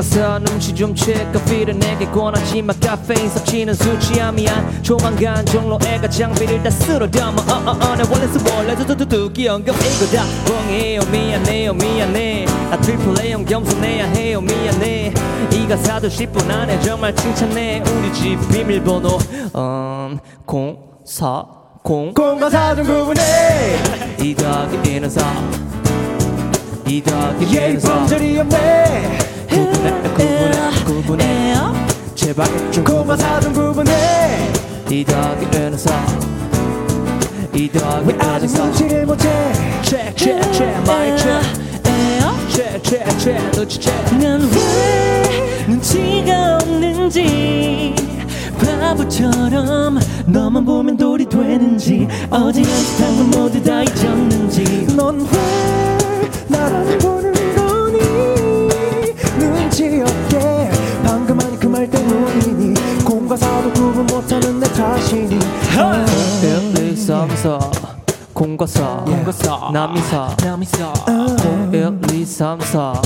[0.00, 1.26] 싱거서 눈치 좀 채.
[1.32, 4.82] 커피를 내게 권하지만 카페인 섭취는 술 취함이야.
[4.82, 7.36] 조만간 종로애가 장비를 다 쓸어 담아.
[7.42, 10.24] 어어어 내 원래 원래 두두두두 귀여운겸 이거 다.
[10.46, 12.46] 뻥이에요 미안해요 미안해.
[12.70, 15.12] 나 트리플 A형 겸손해야 해요 미안해.
[15.52, 17.82] 이 가사도 10분 안에 정말 칭찬해.
[17.84, 19.18] 우리 집 비밀번호
[19.56, 21.44] 음 공사
[21.82, 23.22] 공 공과사전 구분해
[24.22, 25.06] 이 더하기 1은
[26.84, 29.29] 4이 더하기 1은 4 예의 범절이 없네
[29.80, 31.54] 구분해 구분해 구분해
[32.14, 34.52] 제발 좀 공과사전 구분해
[34.90, 35.74] 이 더하기 1은
[37.52, 39.28] 4이 더하기 왜 1은 아직 4 눈치를 못채
[39.82, 41.60] check check check my check
[42.50, 47.94] check check check 눈치 check 난왜 눈치가 없는지
[48.58, 55.26] 바보처럼 너만 보면 돌이 되는지 어제 연습한 건 모두 다 잊었는지 넌왜
[56.48, 57.29] 나를 보는 거니
[67.40, 67.58] 1, 2, 3, 4
[68.34, 70.92] 공과사 공과사 남이사 남이사
[71.72, 73.02] 1, 2, 3, 4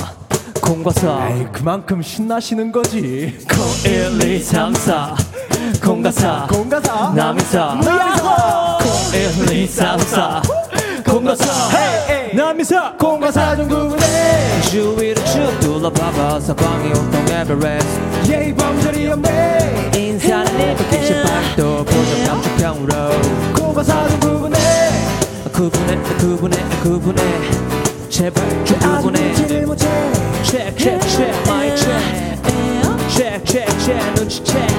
[0.60, 3.38] 공과사 에이 그만큼 신나시는 거지.
[3.84, 5.14] 1, 2, 3, 4
[5.84, 8.78] 공과사 공과사 남이사 남이사
[9.48, 10.42] 1, 2, 3, 4
[11.06, 11.44] 공과사
[12.34, 18.32] 남이사 공과사전 구분해 주위를 쭉 둘러봐봐 사방이 온통 에베레스트.
[18.32, 19.92] 예의 범절이 없네.
[19.96, 22.94] 인사는 내고 기시박도 고정 감축형으로
[23.74, 24.56] 공과사전 구분해.
[25.52, 27.22] 구분해 구분해 구분해.
[28.08, 29.34] 제발 좀 아직 구분해.
[30.44, 32.38] check check check my check
[33.08, 34.72] check check check 눈치 check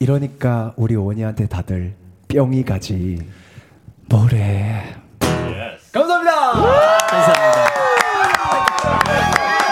[0.00, 1.94] 이러니까 우리 오니한테 다들
[2.28, 3.24] 뿅이 가지.
[4.08, 4.96] 뭐래?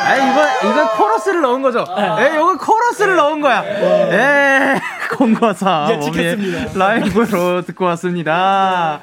[0.06, 1.84] 아 이거 이거 코러스를 넣은 거죠.
[1.98, 3.64] 예, 이거 코러스를 넣은 거야.
[3.64, 4.80] 예,
[5.16, 9.00] 공과사 몸이 라이브로 듣고 왔습니다.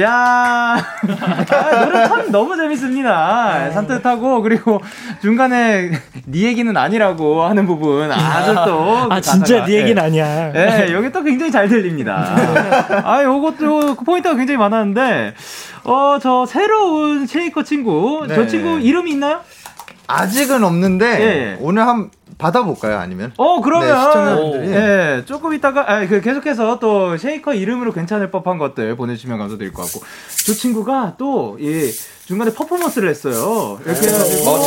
[0.00, 0.10] 야,
[0.76, 3.70] 아, 노래 참 너무 재밌습니다.
[3.72, 4.80] 산뜻하고 그리고
[5.20, 5.90] 중간에
[6.26, 10.06] 네 얘기는 아니라고 하는 부분 아주 또 아 진짜 네 얘기는 예.
[10.06, 10.52] 아니야.
[10.54, 12.34] 예, 여기 또 굉장히 잘 들립니다.
[13.04, 15.34] 아, 요것도 포인트가 굉장히 많았는데,
[15.84, 18.46] 어, 저 새로운 쉐이커 친구, 저 네.
[18.46, 19.40] 친구 이름이 있나요?
[20.06, 21.56] 아직은 없는데 예.
[21.60, 22.98] 오늘 한 받아볼까요?
[22.98, 23.32] 아니면?
[23.36, 24.68] 어, 그러면, 네, 시청자분들이.
[24.72, 29.82] 예, 조금 이따가, 아, 그 계속해서 또 쉐이커 이름으로 괜찮을 법한 것들 보내주시면 감사드릴 것
[29.82, 30.00] 같고,
[30.46, 31.90] 저 친구가 또, 이,
[32.26, 33.78] 중간에 퍼포먼스를 했어요.
[33.84, 34.58] 이렇게 해가지고,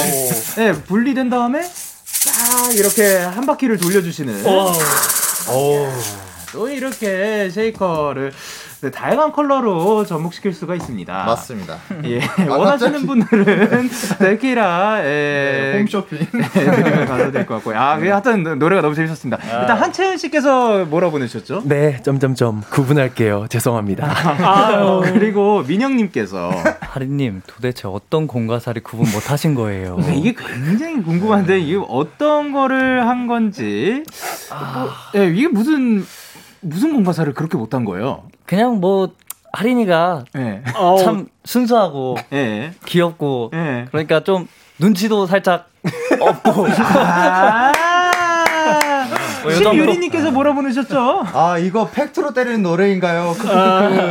[0.60, 4.44] 예, 분리된 다음에, 딱 이렇게 한 바퀴를 돌려주시는.
[6.54, 8.32] 또 이렇게 쉐이커를
[8.82, 11.24] 네, 다양한 컬러로 접목시킬 수가 있습니다.
[11.26, 11.78] 맞습니다.
[12.04, 13.08] 예, 아, 원하시는 갑자기.
[13.08, 16.20] 분들은 데키라 예, 홈쇼핑.
[16.30, 17.76] 드리면 가도 될 것 같고요.
[17.80, 19.42] 아, 그 하여튼 노래가 너무 재밌었습니다.
[19.62, 21.64] 일단 한채은 씨께서 뭐라 보내셨죠?
[21.66, 23.48] 네, 점점점 구분할게요.
[23.50, 24.06] 죄송합니다.
[24.14, 29.98] 아, 그리고 민영님께서 하리님 도대체 어떤 공과사를 구분 못 하신 거예요?
[29.98, 34.04] 네, 이게 굉장히 궁금한데 이게 어떤 거를 한 건지
[34.52, 36.06] 뭐, 예, 이게 무슨
[36.62, 38.24] 무슨 공과사를 그렇게 못한 거예요?
[38.48, 39.10] 그냥 뭐
[39.54, 40.64] 하린이가 예,
[41.04, 43.86] 참 순수하고 예, 귀엽고 예.
[43.92, 44.48] 그러니까 좀
[44.80, 45.70] 눈치도 살짝
[46.20, 47.72] 없고 아,
[49.44, 49.72] 뭐요 정도?
[49.72, 51.26] 신유리님께서 뭐라 보내셨죠?
[51.34, 53.36] 아 이거 팩트로 때리는 노래인가요?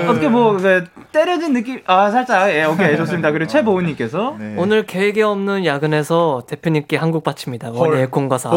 [0.08, 1.80] 어떻게 뭐 그, 때려진 느낌?
[1.86, 3.30] 아 살짝 예 오케이 좋습니다.
[3.30, 4.54] 그리고 최보은님께서 네.
[4.58, 7.70] 오늘 계획에 없는 야근에서 대표님께 한국 바칩니다.
[7.72, 8.50] 원예 공과사.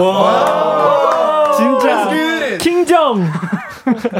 [1.56, 2.10] 진짜
[2.60, 3.26] 킹정.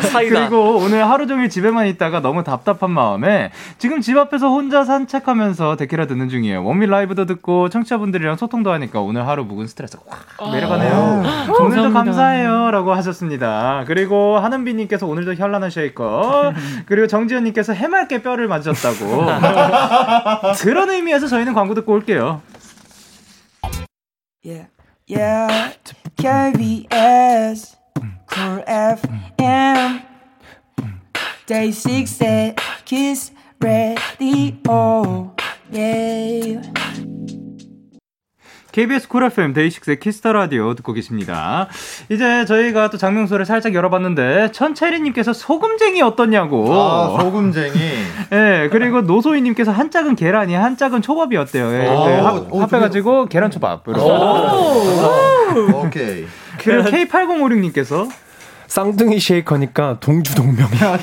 [0.02, 0.40] 사이다.
[0.40, 6.08] 그리고 오늘 하루 종일 집에만 있다가 너무 답답한 마음에 지금 집 앞에서 혼자 산책하면서 데키라
[6.08, 6.64] 듣는 중이에요.
[6.64, 11.24] 원밀 라이브도 듣고 청취자분들이랑 소통도 하니까 오늘 하루 묵은 스트레스가 확 내려가네요.
[11.60, 13.84] 오늘도 감사해요라고 하셨습니다.
[13.86, 16.54] 그리고 하는비님께서 오늘도 현란한 쉐이커
[16.88, 19.26] 그리고 정지현님께서 해맑게 뼈를 맞으셨다고
[20.62, 22.42] 그런 의미에서 저희는 광고 듣고 올게요.
[24.44, 24.68] Yeah,
[25.10, 25.76] yeah,
[26.16, 27.76] KBS,
[28.32, 30.02] Cool FM,
[31.48, 35.34] Day6의 Kiss the Radio,
[35.72, 36.62] yeah.
[38.72, 41.68] KBS 쿨 FM 데이식스의 키스 더 라디오 듣고 계십니다.
[42.10, 46.72] 이제 저희가 또 작명소를 살짝 열어봤는데 천채리님께서 소금쟁이 어떻냐고.
[46.74, 47.74] 아 소금쟁이.
[48.32, 51.66] 예, 그리고 노소희님께서 한 짝은 계란이, 한 짝은 초밥이 어때요?
[51.74, 53.84] 예, 오, 그 합, 오, 합해가지고 계란 초밥.
[53.88, 54.02] 이렇게.
[55.74, 56.28] 오케이.
[56.64, 58.10] 그리고 K8056님께서
[58.68, 61.00] 쌍둥이 쉐이커니까 동주 동명이야.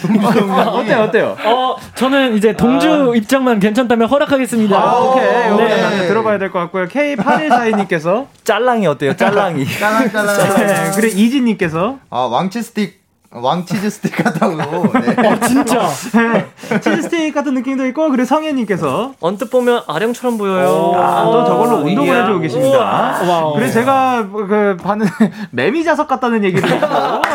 [0.71, 1.37] 어때요, 어때요?
[1.45, 4.77] 어, 저는 이제 동주 입장만 괜찮다면 허락하겠습니다.
[4.77, 5.51] 아, 오케이.
[5.51, 5.67] 오케이.
[5.69, 6.07] 네.
[6.07, 6.87] 들어봐야 될 것 같고요.
[6.87, 8.27] K8142님께서.
[8.45, 9.17] 짤랑이 어때요?
[9.17, 9.67] 짤랑이.
[9.67, 10.37] 짤랑짤랑.
[10.67, 11.99] 네, 그리고 이진님께서.
[12.11, 13.01] 아, 왕치 스틱,
[13.41, 14.57] 왕 치즈 스틱 같다고.
[14.57, 15.29] 네.
[15.29, 15.89] 어, 진짜.
[16.15, 16.47] 네,
[16.81, 19.15] 치즈 스테이크 같은 느낌도 있고, 그리고 성현님께서.
[19.21, 20.93] 언뜻 보면 아령처럼 보여요.
[20.97, 22.23] 아, 또 저걸로 운동을 이야.
[22.23, 22.79] 해주고 계십니다.
[23.23, 23.55] Wow.
[23.55, 25.07] 그래서 제가 그 반은
[25.53, 26.87] 매미 자석 같다는 얘기를 듣고,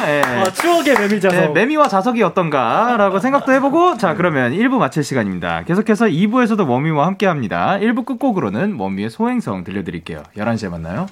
[0.07, 0.21] 예.
[0.23, 1.39] 아, 추억의 매미 자석.
[1.39, 5.63] 네, 매미와 자석이 어떤가라고 생각도 해보고 자 그러면 1부 마칠 시간입니다.
[5.63, 7.77] 계속해서 2부에서도 원위와 함께합니다.
[7.79, 10.23] 1부 끝곡으로는 원위의 소행성 들려드릴게요.
[10.37, 11.05] 11시에 만나요.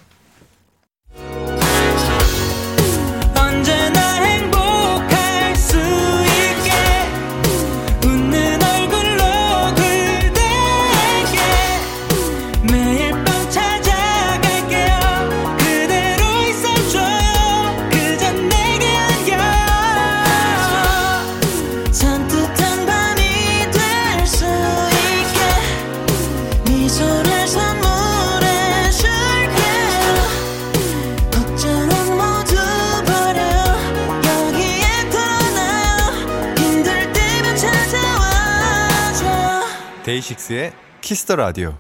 [40.20, 40.72] 데이식스의
[41.02, 41.76] 키스 더 라디오.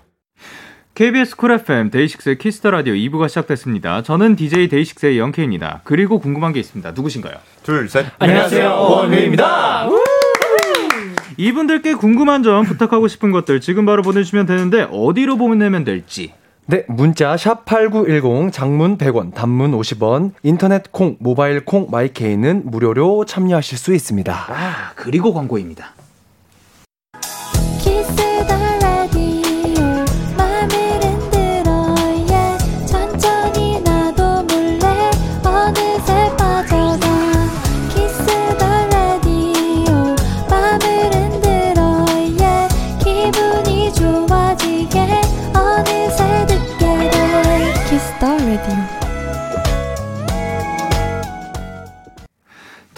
[0.95, 4.01] KBS 쿨 FM 데이식스의 키스 더 라디오 2부가 시작됐습니다.
[4.03, 5.81] 저는 DJ 데이식스의 영케입니다.
[5.83, 6.91] 그리고 궁금한 게 있습니다.
[6.91, 7.35] 누구신가요?
[7.63, 8.05] 둘, 셋.
[8.19, 8.69] 안녕하세요.
[8.69, 9.87] 원위입니다.
[11.37, 16.33] 이분들께 궁금한 점 부탁하고 싶은 것들 지금 바로 보내주시면 되는데 어디로 보내면 될지
[16.65, 23.77] 네, 문자 샵 8910 장문 100원, 단문 50원, 인터넷 콩, 모바일 콩, 마이케이는 무료로 참여하실
[23.77, 24.33] 수 있습니다.
[24.33, 25.93] 아 그리고 광고입니다.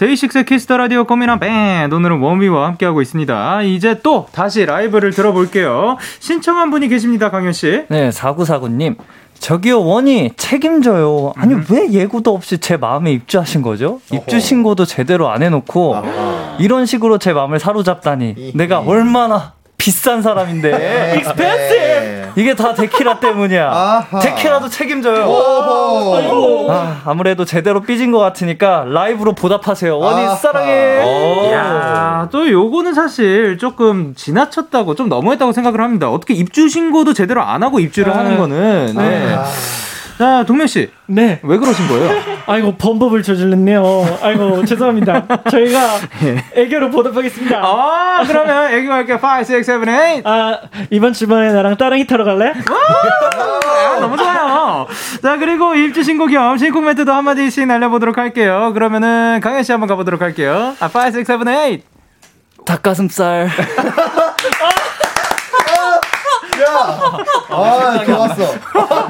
[0.02, 3.62] 데이식스 키스 더 라디오 꽃미남 밴드 오늘은 원위와 함께하고 있습니다.
[3.62, 5.96] 이제 또 다시 라이브를 들어볼게요.
[6.18, 7.84] 신청한 분이 계십니다, 강현 씨.
[7.88, 8.96] 네, 4949님.
[9.38, 11.34] 저기요, 원위 책임져요.
[11.36, 14.00] 아니, 왜 예고도 없이 제 마음에 입주하신 거죠?
[14.12, 15.94] 입주 신고도 제대로 안 해놓고,
[16.58, 18.54] 이런 식으로 제 마음을 사로잡다니.
[18.56, 21.14] 내가 얼마나 비싼 사람인데.
[21.18, 22.32] Expensive.
[22.36, 23.68] 이게 다 데키라 때문이야.
[23.68, 24.20] 아하.
[24.20, 25.26] 데키라도 책임져요.
[25.26, 26.70] 오호.
[26.70, 29.98] 아, 아무래도 제대로 삐진 것 같으니까 라이브로 보답하세요.
[29.98, 30.36] 원이 아하.
[30.36, 31.50] 사랑해.
[31.52, 36.10] 야, 또 요거는 사실 조금 지나쳤다고 좀 너무했다고 생각을 합니다.
[36.10, 38.94] 어떻게 입주 신고도 제대로 안 하고 입주를 아, 하는 거는.
[38.96, 39.34] 네.
[39.34, 39.44] 아.
[40.18, 40.90] 자, 동면 씨.
[41.06, 41.40] 네.
[41.42, 42.10] 왜 그러신 거예요?
[42.46, 44.18] 아이고, 범법을 저질렀네요.
[44.22, 45.26] 아이고, 죄송합니다.
[45.50, 45.98] 저희가
[46.54, 47.60] 애교로 보답하겠습니다.
[47.62, 49.16] 아, 그러면 애기 갈게요.
[49.22, 50.22] 5, 6, 7, 8.
[50.24, 50.58] 아,
[50.90, 52.52] 이번 주말에 나랑 따릉이 타러 갈래?
[52.52, 54.86] 아, 너무 좋아요.
[55.22, 58.70] 자, 그리고 입주 신고 겸 신곡 멘트도 한 마디씩 날려 보도록 할게요.
[58.74, 60.74] 그러면은 강현 씨 한번 가 보도록 할게요.
[60.80, 61.80] 아, 5, 6, 7, 8.
[62.64, 63.48] 닭가슴살.
[66.72, 67.24] 야!
[67.50, 68.44] 아, 좋았어.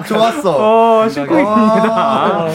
[0.06, 0.56] 좋았어.
[1.02, 2.46] 어, 신곡입니다.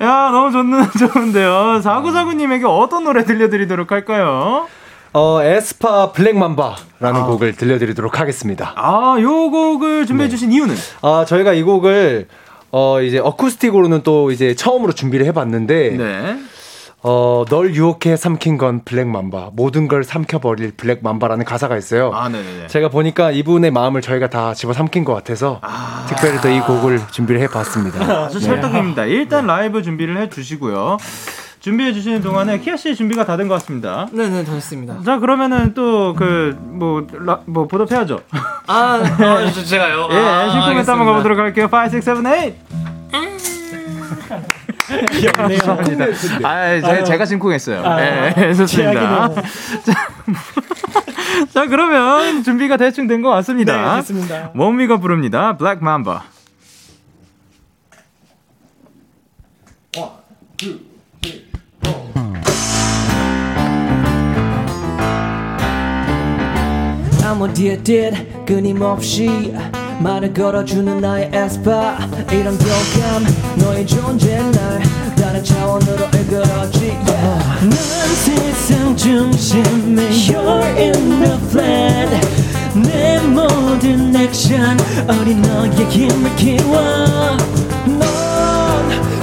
[0.00, 1.80] 야, 너무 좋는, 좋은데요.
[1.82, 4.66] 사구사구님에게 어떤 노래 들려드리도록 할까요?
[5.12, 8.72] 어, 에스파 블랙맘바라는 곡을 들려드리도록 하겠습니다.
[8.76, 10.74] 아, 요 곡을 준비해주신 이유는?
[11.02, 12.26] 아, 저희가 이 곡을
[12.72, 16.36] 어, 이제 어쿠스틱으로는 또 이제 처음으로 준비를 해봤는데, 네.
[17.06, 22.10] 어, 널 유혹해 삼킨 건 블랙맘바, 모든 걸 삼켜버릴 블랙맘바라는 가사가 있어요.
[22.14, 22.68] 아, 네네네.
[22.68, 25.60] 제가 보니까 이분의 마음을 저희가 다 집어 삼킨 것 같아서
[26.08, 28.00] 특별히 또 이 곡을 준비를 해봤습니다.
[28.24, 29.04] 아주 찰떡입니다.
[29.06, 30.96] 일단 라이브 준비를 해주시고요.
[31.60, 34.06] 준비해 주시는 동안에 키아 씨 준비가 다 된 것 같습니다.
[34.12, 34.96] 네네, 됐습니다.
[35.04, 38.20] 자, 그러면은 또 그, 뭐, 라, 뭐, 보답해야죠.
[38.66, 40.08] 아, 아 저- 제가요?
[40.10, 41.06] 예, 아, 신곡 멘트 한번.
[41.08, 41.68] 가보도록 할게요.
[41.70, 42.54] 5, 6, 7, 8.
[45.12, 45.60] 귀엽네요.
[46.44, 47.04] 아, 제.
[47.04, 47.82] 제가 심쿵했어요.
[47.84, 48.00] 아,
[48.36, 48.66] 예, 좋습니다.
[48.66, 49.34] 제약이네요.
[49.84, 49.92] 자,
[51.52, 53.94] 자, 그러면 준비가 대충 된 것 같습니다.
[53.94, 54.50] 네, 됐습니다.
[54.54, 55.56] 원미가 부릅니다.
[55.56, 56.22] 블랙 맘바.
[67.24, 68.10] 아무 뒤에 뒤
[68.46, 69.52] 끊임없이
[70.00, 71.98] 말을 걸어주는 나의 에스파.
[72.30, 73.24] 이런 교감
[73.56, 74.82] 너의 존재는 날
[75.16, 77.68] 다른 차원으로 이끌었지 yeah.
[77.68, 77.70] 난
[78.24, 82.10] 세상 중심에 You're in the flat
[82.74, 84.76] 내 모든 액션
[85.08, 87.36] 어린 너의 힘을 키워.
[87.86, 88.02] 넌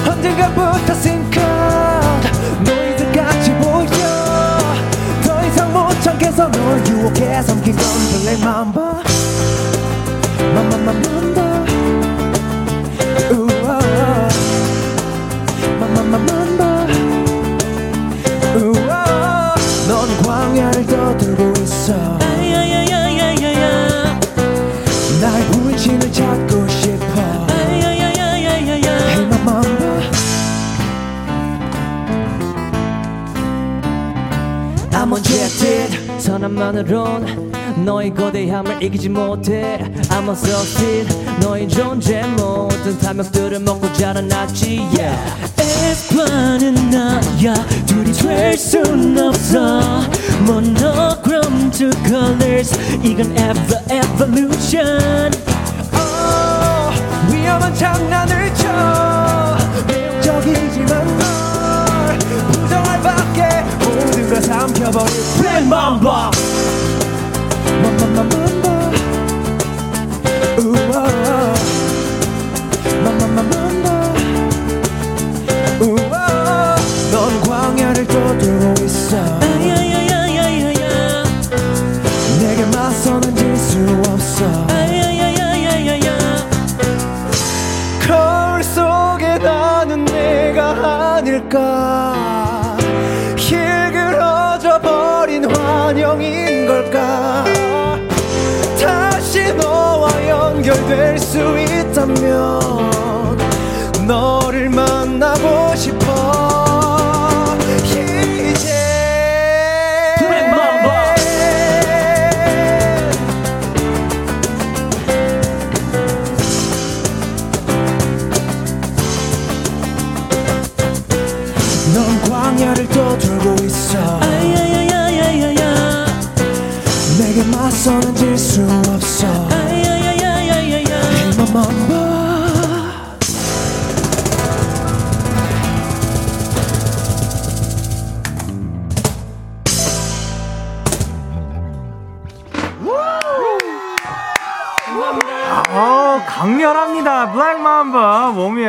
[0.09, 2.21] 언젠가부터 싱크한
[2.63, 3.87] 너희들 같이 보여.
[5.25, 6.49] 더 이상 못 참겠어.
[6.49, 7.83] 널 유혹해 삼킨 건
[8.23, 9.03] 블랙맘바
[35.01, 35.89] I'm on jetted
[36.21, 41.07] 선함만으론 너의 거대함을 이기지 못해 I'm a succeed
[41.41, 45.17] 너의 존재 모든 탐욕들을 먹고 자라났지 yeah
[45.57, 47.53] Fpla는 나야
[47.85, 49.81] 둘이 될 순 없어
[50.43, 52.71] Monochrome to colors
[53.03, 55.31] 이건 ever evolution
[55.93, 59.57] oh, 위험한 장난을 쳐
[59.87, 62.19] 매력적이지만 널
[62.51, 63.63] 부정할 밖에
[64.29, 66.31] 걸 삼켜버릴 Mamba Mamba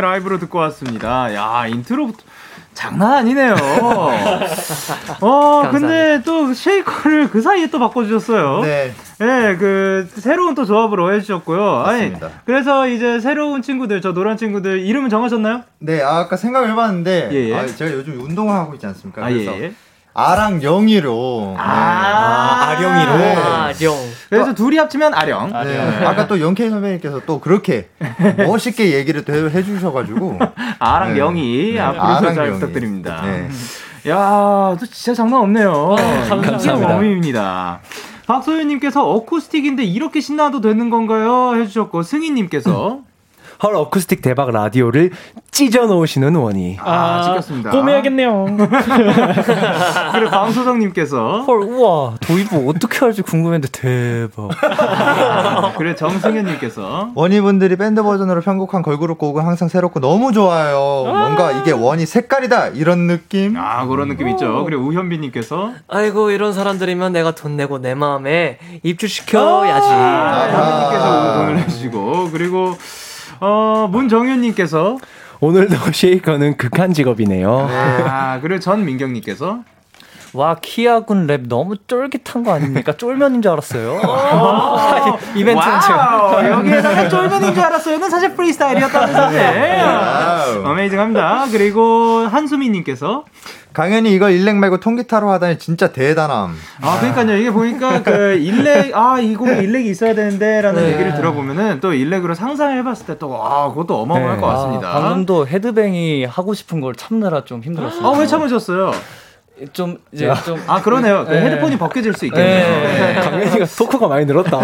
[0.03, 1.35] 라이브로 듣고 왔습니다.
[1.35, 2.23] 야, 인트로부터
[2.75, 3.55] 장난 아니네요.
[5.21, 8.61] 어, 근데 또 쉐이커를 그 사이에 또 바꿔주셨어요.
[8.63, 8.93] 네.
[9.19, 11.83] 네, 그 새로운 또 조합으로 해주셨고요.
[11.83, 12.27] 맞습니다.
[12.27, 15.63] 아니, 그래서 이제 새로운 친구들, 저 노란 친구들 이름은 정하셨나요?
[15.79, 17.55] 네, 아, 아까 생각을 해봤는데 예, 예.
[17.55, 19.25] 아, 제가 요즘 운동을 하고 있지 않습니까?
[19.25, 19.75] 아, 그래서 예.
[20.15, 23.19] 아랑 영이로 아, 아령이로.
[23.19, 23.35] 네.
[23.37, 23.95] 아령.
[24.33, 25.53] 그래서 둘이 합치면 아령.
[25.65, 25.79] 네.
[26.07, 27.89] 아까 또 영케이 선배님께서 또 그렇게
[28.47, 30.39] 멋있게 얘기를 또 해- 해주셔가지고
[30.81, 31.21] 아랑 네.
[31.21, 32.59] 영이 네, 앞으로 아랑 잘 영이.
[32.59, 33.23] 부탁드립니다.
[33.25, 33.49] 네.
[34.09, 35.97] 야, 또 진짜 장난 없네요.
[36.29, 36.95] 감사합니다.
[36.97, 37.81] 모임입니다.
[38.27, 41.55] 박소연님께서 어쿠스틱인데 이렇게 신나도 되는 건가요?
[41.61, 43.01] 해주셨고 승희님께서
[43.63, 45.11] 헐 어쿠스틱 대박 라디오를
[45.53, 46.79] 찢어 놓으시는 원이.
[46.81, 47.71] 아, 찍혔습니다.
[47.71, 48.57] 꼬매야겠네요.
[50.13, 54.49] 그리고 방소정님께서 헐 우와 도입부 어떻게 할지 궁금했는데 대박.
[55.79, 61.05] 그리고 정승현님께서 원희분들이 밴드 버전으로 편곡한 걸그룹 곡은 항상 새롭고 너무 좋아요.
[61.07, 63.57] 뭔가 이게 원희 색깔이다 이런 느낌.
[63.57, 64.65] 아 그런 느낌 있죠.
[64.65, 69.87] 그리고 우현빈님께서 아이고 이런 사람들이면 내가 돈 내고 내 마음에 입주시켜야지.
[69.89, 72.77] 아, 현빈님께서 운동을 해주시고 그리고
[73.45, 74.99] 어 문정현님께서
[75.41, 77.69] 오늘도 쉐이커는 극한 직업이네요.
[77.69, 79.65] 아 그리고 전민경님께서
[80.35, 82.93] 와 키아군 랩 너무 쫄깃한 거 아닙니까?
[82.97, 84.01] 쫄면인 줄 알았어요.
[84.03, 89.41] 어, 이벤트는 제가 여기에다가 쫄면인 줄 알았어요는 사실 프리스타일이었다는 사실.
[89.85, 90.71] Wow.
[90.71, 91.47] Amazing합니다.
[91.53, 93.25] 그리고 한수미님께서
[93.75, 96.55] 강현이 이걸 일렉 말고 통기타로 하다니 진짜 대단함.
[96.83, 97.37] 아, 그러니까요.
[97.39, 100.93] 이게 보니까 그 일렉, 아, 이 곡에 일렉이 있어야 되는데라는 네.
[100.93, 104.41] 얘기를 들어보면은 또 일렉으로 상상을 해봤을 때 또, 와, 그것도 어마어마할 네.
[104.43, 104.89] 것 같습니다.
[104.91, 108.07] 아, 방금도 헤드뱅이 하고 싶은 걸 참느라 좀 힘들었어요.
[108.07, 108.93] 아, 왜 참으셨어요?
[109.73, 111.25] 좀 이제 좀 아, 그러네요.
[111.27, 111.43] 그 네.
[111.43, 112.67] 헤드폰이 벗겨질 수 있겠네요.
[112.67, 113.15] 네.
[113.15, 113.21] 네.
[113.21, 114.59] 강현이가 토크가 많이 늘었다.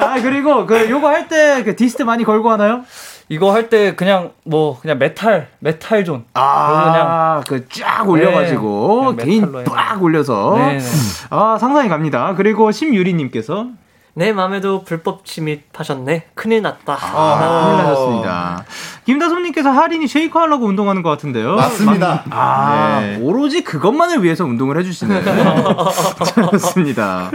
[0.00, 2.82] 아, 그리고 그 요거 할 때 그 dist 많이 걸고 하나요?
[3.28, 6.24] 이거 할 때 그냥 뭐 그냥 metal Metal Zone.
[6.34, 10.84] 아, 그 쫙 올려가지고 네, gain 빡 올려서 네, 네.
[11.30, 12.34] 아 상상이 갑니다.
[12.36, 13.68] 그리고 심유리님께서
[14.14, 16.26] 내 마음에도 불법 침입하셨네.
[16.34, 16.98] 큰일 났다.
[17.00, 18.64] 아, 큰일 나셨습니다.
[19.04, 21.56] 김다솜님께서 하린이 쉐이커 하려고 운동하는 것 같은데요.
[21.56, 22.22] 맞습니다.
[22.30, 23.18] 아, 네.
[23.20, 25.22] 오로지 그것만을 위해서 운동을 해주시네요.
[26.52, 27.30] 좋습니다.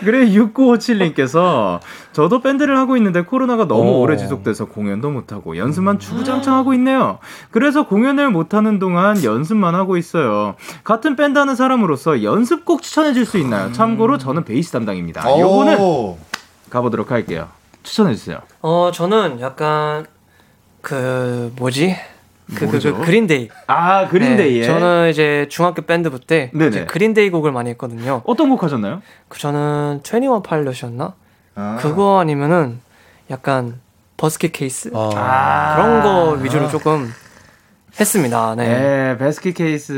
[0.00, 1.80] 그래, 6957님께서
[2.12, 4.00] 저도 밴드를 하고 있는데 코로나가 너무 오.
[4.00, 7.18] 오래 지속돼서 공연도 못하고 연습만 주구장창 하고 있네요.
[7.50, 10.54] 그래서 공연을 못하는 동안 연습만 하고 있어요.
[10.84, 13.70] 같은 밴드 하는 사람으로서 연습곡 추천해 줄 수 있나요?
[13.70, 15.22] 참고로 저는 베이스 담당입니다.
[15.24, 16.18] 아, 요거는 오.
[16.70, 17.46] 가보도록 할게요.
[17.82, 18.38] 추천해 주세요.
[18.62, 20.06] 어 저는 약간
[20.80, 21.96] 그 뭐지?
[22.54, 22.78] 그, 그?
[22.80, 23.48] 그 그린데이.
[23.66, 24.60] 아, 그린데이에.
[24.62, 26.50] 네, 저는 이제 중학교 밴드 때
[26.88, 28.22] 그린데이 곡을 많이 했거든요.
[28.24, 29.02] 어떤 곡 하셨나요?
[29.28, 31.14] 그 저는 21 파일럿이었나?
[31.54, 31.76] 아.
[31.80, 32.80] 그거 아니면은
[33.30, 33.80] 약간
[34.16, 35.74] Basket Case 아.
[35.76, 37.12] 그런 거 위주로 조금
[37.98, 38.54] 했습니다.
[38.56, 38.66] 네.
[38.68, 39.92] 네, Basket Case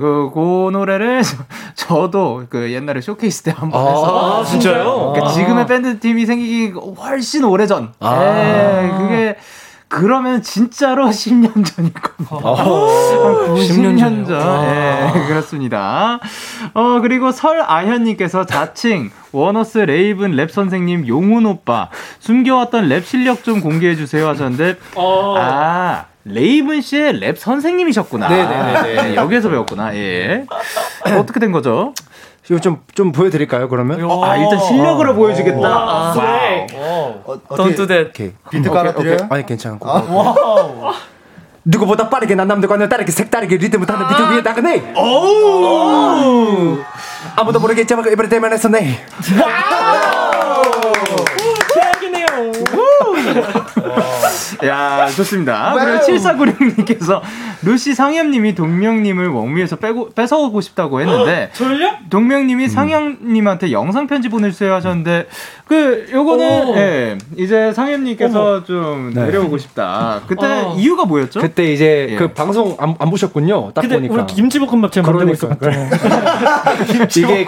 [0.00, 1.22] 그, 그 노래를
[1.74, 5.12] 저, 도 그 옛날에 쇼케이스 때 한번 해서 아, 진짜요?
[5.12, 5.32] 그러니까 아.
[5.32, 7.92] 지금의 밴드 팀이 생기기 훨씬 오래전.
[8.00, 8.18] 아.
[8.20, 9.36] 네, 그게
[9.90, 12.36] 그러면 진짜로 10년 전일 겁니다.
[12.36, 12.64] 한
[13.56, 14.24] 10년 90년 전이요?
[14.26, 14.62] 전.
[14.64, 16.20] 네, 그렇습니다.
[16.74, 21.88] 어, 그리고 설아현님께서 자칭 원어스 레이븐 랩 선생님 용훈 오빠
[22.20, 28.28] 숨겨왔던 랩 실력 좀 공개해주세요 하셨는데 아, 레이븐 씨의 랩 선생님이셨구나.
[28.28, 29.14] 네네네네.
[29.16, 29.96] 여기에서 배웠구나.
[29.96, 30.46] 예.
[31.18, 31.94] 어떻게 된 거죠?
[32.50, 34.02] 이거 좀, 좀 보여드릴까요, 그러면?
[34.02, 35.60] 어, 아, 일단 실력으로 보여주겠다.
[35.60, 37.14] 와, wow.
[37.24, 38.08] 어, Don't do that.
[38.08, 38.32] 오케이.
[38.50, 39.14] 비트 깔아드려요?
[39.14, 39.26] 오케이.
[39.30, 39.88] 아니, 괜찮고.
[41.64, 44.94] 누구보다 빠르게 난 남들과는 다르게 색다르게 리듬을 타는 비트 위에 나가네.
[47.36, 48.98] 아무도 모르겠지만 그 이번에 대만 했었네.
[51.72, 52.26] 최악이네요.
[54.66, 55.74] 야, 좋습니다.
[55.78, 57.20] 그리고 7496님께서
[57.62, 61.92] 루시 상엽님이 동명님을 웡위에서 빼고, 뺏어오고 싶다고 했는데, 졸려?
[62.08, 65.26] 동명님이 상엽님한테 영상 편지 보내주세요 하셨는데,
[65.66, 66.76] 그, 요거는, 오.
[66.76, 69.24] 예, 이제 상엽님께서 좀 네.
[69.26, 70.20] 내려오고 싶다.
[70.26, 70.74] 그때 어.
[70.76, 71.40] 이유가 뭐였죠?
[71.40, 72.16] 그때 이제 예.
[72.16, 73.72] 그 방송 안, 안 보셨군요.
[73.72, 74.14] 딱 근데 보니까.
[74.14, 75.96] 우리 김치볶음밥 제가 만들고 있어 그러니까.
[77.16, 77.46] 이게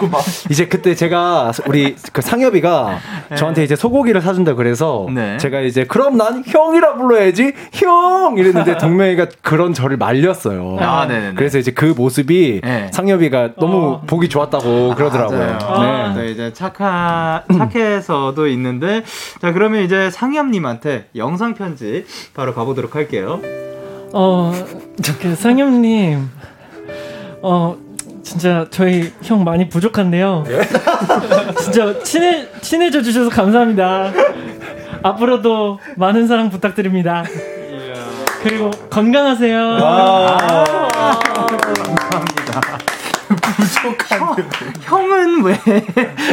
[0.49, 2.99] 이제 그때 제가 우리 그 상엽이가
[3.35, 5.37] 저한테 이제 소고기를 사준다 그래서 네.
[5.43, 10.77] 제가 이제 그럼 난 형이라 불러야지 형 이랬는데 동명이가 그런 저를 말렸어요.
[10.79, 11.33] 아, 네네네.
[11.35, 12.89] 그래서 이제 그 모습이 네.
[12.93, 14.01] 상엽이가 너무 어.
[14.07, 15.57] 보기 좋았다고 그러더라고요.
[15.59, 16.13] 맞아요.
[16.13, 16.21] 네.
[16.21, 19.03] 네, 이제 착하, 착해서도 있는데,
[19.41, 23.41] 자, 그러면 이제 상엽님한테 영상 편지 바로 가보도록 할게요.
[24.13, 24.53] 어,
[25.19, 26.29] 그 상엽님,
[27.41, 27.75] 어,
[28.23, 30.45] 진짜 저희 형 많이 부족한데요.
[31.59, 34.11] 진짜 친해 친해져 주셔서 감사합니다.
[35.03, 37.23] 앞으로도 많은 사랑 부탁드립니다.
[38.41, 39.77] 그리고 건강하세요.
[44.81, 45.57] 형은 왜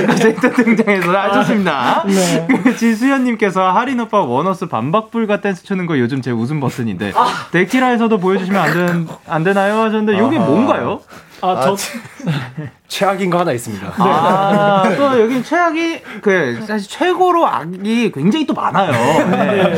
[0.06, 2.04] 갑자기 또 등장해서 아 좋습니다.
[2.06, 2.46] 네.
[2.62, 7.12] 그 지수현님께서 하린 오빠 원어스 반박불가 댄스 추는 거 요즘 제 웃음 버튼인데
[7.52, 11.00] 데키라에서도 보여주시면 안, 된, 안 되나요 하셨는데 이게 뭔가요?
[11.42, 11.76] 아, 저
[12.88, 13.92] 최악인 거 하나 있습니다.
[13.96, 18.92] 아, 또 여기 최악이 그 사실 최고로 악이 굉장히 또 많아요.
[19.30, 19.74] 네.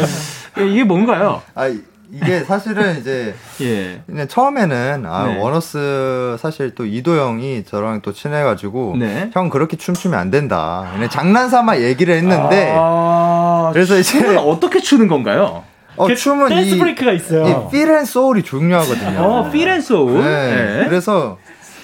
[0.66, 1.42] 이게 뭔가요?
[1.54, 1.80] 아 이-
[2.14, 4.02] 이게 사실은 이제 예.
[4.06, 5.38] 그냥 처음에는 아 네.
[5.38, 9.30] 원어스 사실 또 이도 형이 저랑 또 친해가지고 네.
[9.32, 10.90] 형 그렇게 춤추면 안 된다.
[10.92, 15.64] 그냥 장난삼아 얘기를 했는데 아, 그래서 이제 어떻게 추는 건가요?
[15.96, 17.46] 어, 그 춤은 댄스 이, 브레이크가 있어요.
[17.46, 19.20] 이 feel and soul이 중요하거든요.
[19.20, 20.22] 어, feel and soul.
[20.22, 20.84] 네.
[20.88, 21.36] 그래서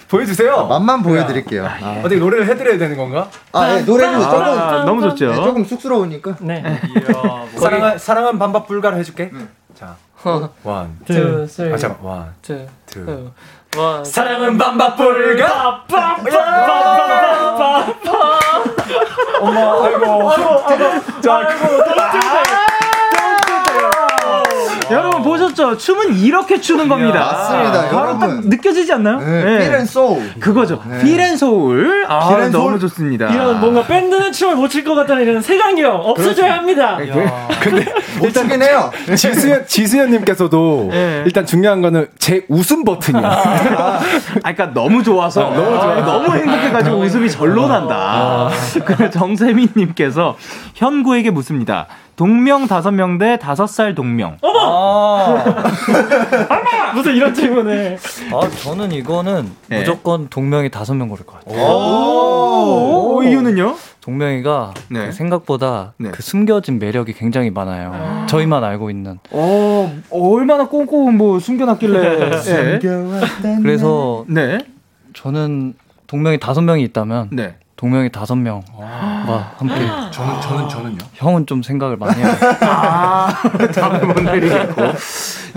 [0.08, 0.66] 보여주세요.
[0.66, 1.66] 맛만 보여드릴게요.
[1.66, 3.28] 아, 어떻게 노래를 해드려야 되는 건가?
[3.52, 5.30] 아 예, 노래도 조금 아, 너무 좋죠.
[5.30, 6.36] 네, 조금 쑥스러우니까.
[6.40, 6.62] 네.
[7.56, 9.30] 사랑한 사랑한 반박 불가를 해줄게.
[9.74, 9.96] 자,
[10.64, 11.72] one, 둘, 셋.
[11.72, 12.66] 아 잠깐, one, two.
[12.86, 13.30] two,
[13.76, 14.04] one.
[14.04, 15.84] 사랑은 반박 불가.
[19.40, 20.30] 엄마, 아이고,
[21.20, 21.97] 자, 여러분
[25.48, 25.76] 보셨죠?
[25.76, 27.18] 춤은 이렇게 추는 겁니다.
[27.32, 28.18] 맞습니다, 바로 여러분.
[28.20, 29.18] 딱 느껴지지 않나요?
[29.18, 30.30] 네, feel and soul.
[30.40, 30.82] 그거죠.
[30.88, 31.02] 네.
[31.02, 32.04] feel and soul.
[32.08, 32.80] 아, Feel and 너무 soul?
[32.80, 33.28] 좋습니다.
[33.28, 36.98] 이런 뭔가 밴드는 춤을 못 출 것 같다는 이런 색안경 없어져야 합니다.
[38.20, 38.90] 못 추긴 해요.
[39.16, 41.22] 지수연 지수연님께서도 예.
[41.24, 43.26] 일단 중요한 거는 제 웃음 버튼이야.
[43.26, 44.00] 아,
[44.42, 48.50] 그러니까 너무 좋아서 너무 좋아, 너무 행복해가지고 웃음이 절로 난다.
[48.84, 50.36] 그 정세민님께서
[50.74, 51.86] 현구에게 묻습니다.
[52.22, 54.38] 동명 다섯 명 대 다섯 살 동명.
[56.94, 57.96] 무슨 이런 질문을.
[58.32, 59.78] 아, 저는 이거는 네.
[59.78, 61.62] 무조건 동명이 다섯 명 고를 것 같아요.
[61.64, 63.76] 오, 이유는요?
[64.00, 65.06] 동명이가 네.
[65.06, 66.10] 그 생각보다 네.
[66.10, 68.26] 그 숨겨진 매력이 굉장히 많아요.
[68.26, 69.20] 저희만 알고 있는.
[69.30, 72.40] 어, 얼마나 꽁꽁 뭐 숨겨놨길래.
[72.42, 73.56] 네.
[73.62, 74.58] 그래서 네.
[75.14, 75.74] 저는
[76.08, 77.54] 동명이 다섯 명이 있다면 네.
[77.78, 79.76] 동명이 다섯 명과 함께
[80.10, 80.98] 저는 저는 저는요.
[81.14, 82.26] 형은 좀 생각을 많이 해요.
[82.62, 83.32] 아,
[83.72, 84.82] 답을 못 내리겠고.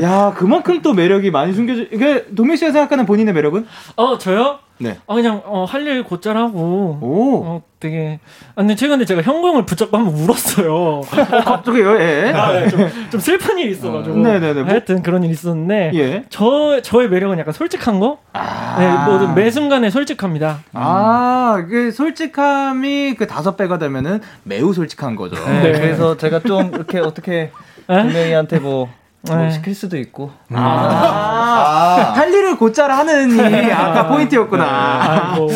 [0.03, 1.81] 야, 그만큼 또 매력이 많이 숨겨져.
[1.91, 3.65] 이게 동민 씨가 생각하는 본인의 매력은?
[3.95, 4.59] 어 저요?
[4.81, 4.97] 네.
[5.05, 6.97] 어 그냥 어, 할일 곧잘 하고.
[7.01, 7.43] 오.
[7.45, 8.19] 어 되게.
[8.55, 11.01] 아 근데 최근에 제가 형광을 붙잡고 한번 울었어요.
[11.43, 12.31] 갑자기요, 예.
[12.35, 14.15] 아, 네, 좀, 좀 슬픈 일이 있어가지고.
[14.15, 14.19] 어.
[14.19, 14.61] 네네네.
[14.61, 15.91] 뭐- 하여튼 그런 일이 있었는데.
[15.95, 16.23] 예.
[16.29, 18.19] 저 저의 매력은 약간 솔직한 거.
[18.77, 20.59] 네, 모든 매 순간에 솔직합니다.
[20.73, 25.35] 아, 그 솔직함이 그 다섯 배가 되면은 매우 솔직한 거죠.
[25.47, 27.51] 네, 그래서 제가 좀 이렇게 어떻게
[27.89, 28.01] 에?
[28.01, 28.89] 동명이한테 뭐,
[29.23, 29.51] 뭐 네.
[29.51, 30.31] 시킬 수도 있고.
[30.51, 35.33] 아, 할 일을 곧잘 하는 이 아까 포인트였구나.
[35.33, 35.47] 아이고.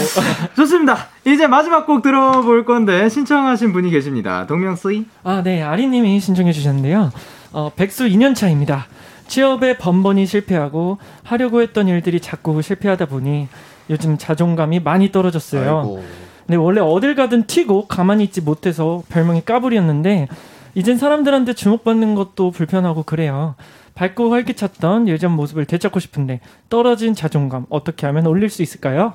[0.56, 1.08] 좋습니다.
[1.26, 4.46] 이제 마지막 곡 들어볼 건데 신청하신 분이 계십니다.
[4.46, 5.06] 동명 씨.
[5.24, 5.64] 아, 네.
[5.64, 7.12] 아리 님이 신청해 주셨는데요.
[7.54, 8.86] 어, 백수 2년 차입니다.
[9.28, 13.48] 취업에 번번이 실패하고 하려고 했던 일들이 자꾸 실패하다 보니
[13.90, 15.80] 요즘 자존감이 많이 떨어졌어요.
[15.80, 16.04] 아이고.
[16.46, 20.28] 근데 원래 어딜 가든 튀고 가만히 있지 못해서 별명이 까불이었는데
[20.76, 23.56] 이젠 사람들한테 주목받는 것도 불편하고 그래요.
[23.96, 29.14] 밝고 활기찼던 예전 모습을 되찾고 싶은데 떨어진 자존감 어떻게 하면 올릴 수 있을까요?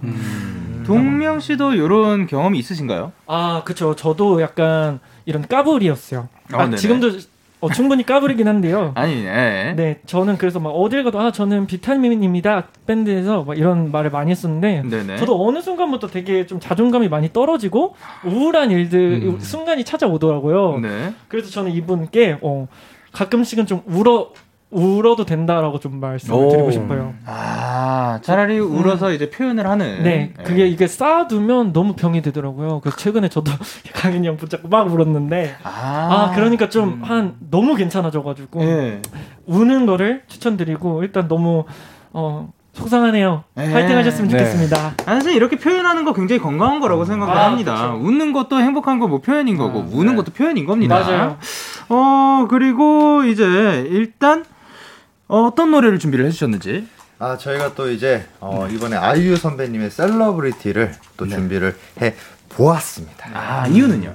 [0.86, 3.12] 동명 씨도 이런 경험이 있으신가요?
[3.26, 3.94] 아, 그쵸.
[3.94, 6.28] 저도 약간 이런 까불이었어요.
[6.52, 6.76] 어, 아, 네네.
[6.78, 7.12] 지금도
[7.61, 8.92] 어, 충분히 까불이긴 한데요.
[8.94, 9.74] 아니, 예.
[9.76, 14.82] 네, 저는 그래서 막 어딜 가도 아 저는 비타민입니다 밴드에서 막 이런 말을 많이 했었는데
[14.88, 15.16] 네네.
[15.18, 17.94] 저도 어느 순간부터 되게 좀 자존감이 많이 떨어지고
[18.24, 20.76] 우울한 일들 순간이 찾아오더라고요.
[20.76, 20.82] 음.
[20.82, 21.14] 네.
[21.28, 22.66] 그래서 저는 이분께 어,
[23.12, 24.32] 가끔씩은 좀 울어
[24.71, 26.49] 울어도 된다라고 좀 말씀을 오.
[26.49, 27.14] 드리고 싶어요.
[27.27, 30.03] 아, 차라리 울어서 이제 표현을 하는.
[30.05, 32.81] 네, 그게 이게 쌓아두면 너무 병이 되더라고요.
[32.81, 33.51] 그래서 최근에 저도
[33.95, 39.03] 강인이 형 붙잡고 막 울었는데, 아, 그러니까 좀한 너무 괜찮아져가지고 예.
[39.47, 41.64] 우는 거를 추천드리고 일단 너무
[42.12, 43.43] 어 속상하네요.
[43.55, 43.73] 네.
[43.73, 44.95] 파이팅 하셨으면 좋겠습니다.
[45.05, 47.95] 아, 사실 이렇게 표현하는 거 굉장히 건강한 거라고 생각을 아, 합니다.
[47.95, 49.89] 웃는 것도 행복한 거뭐 표현인 거고, 네.
[49.93, 51.01] 우는 것도 표현인 겁니다.
[51.01, 51.39] 맞아요.
[51.89, 54.45] 어, 그리고 이제 일단
[55.31, 56.87] 어떤 노래를 준비를 해주셨는지.
[57.18, 62.14] 아 저희가 또 이제 어, 이번에 아이유 선배님의 Celebrity를 또 준비를 해
[62.49, 63.28] 보았습니다.
[63.35, 64.14] 아 이유는요?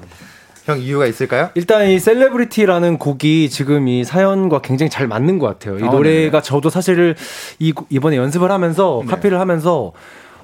[0.65, 1.51] 형 이유가 있을까요?
[1.53, 5.77] 일단 이 Celebrity라는 곡이 지금 이 사연과 굉장히 잘 맞는 것 같아요.
[5.77, 7.15] 이 아, 노래가 저도 사실
[7.59, 9.93] 이 이번에 연습을 하면서 카피를 하면서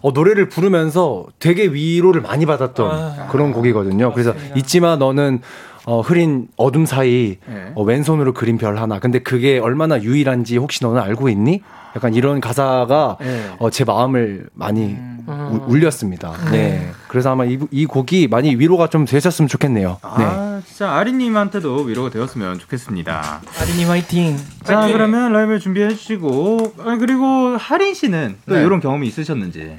[0.01, 4.13] 어, 노래를 부르면서 되게 위로를 많이 받았던 그런 곡이거든요.
[4.13, 5.41] 그래서 잊지마 너는
[5.85, 7.71] 어, 흐린 어둠 사이 네.
[7.75, 8.99] 어, 왼손으로 그린 별 하나.
[8.99, 11.61] 근데 그게 얼마나 유일한지 혹시 너는 알고 있니?
[11.95, 13.49] 약간 이런 가사가 네.
[13.59, 15.25] 어, 제 마음을 많이 음.
[15.27, 16.33] 우- 울렸습니다.
[16.51, 16.89] 네.
[17.09, 19.89] 그래서 아마 이, 이 곡이 많이 위로가 좀 되셨으면 좋겠네요.
[20.17, 20.23] 네.
[20.23, 23.41] 아, 진짜 아리님한테도 위로가 되었으면 좋겠습니다.
[23.59, 24.37] 아린이 화이팅.
[24.63, 28.63] 자, 그러면 라이브 준비해 주시고, 아, 그리고 하린 씨는 또 네.
[28.63, 29.77] 이런 경험이 있으셨는지.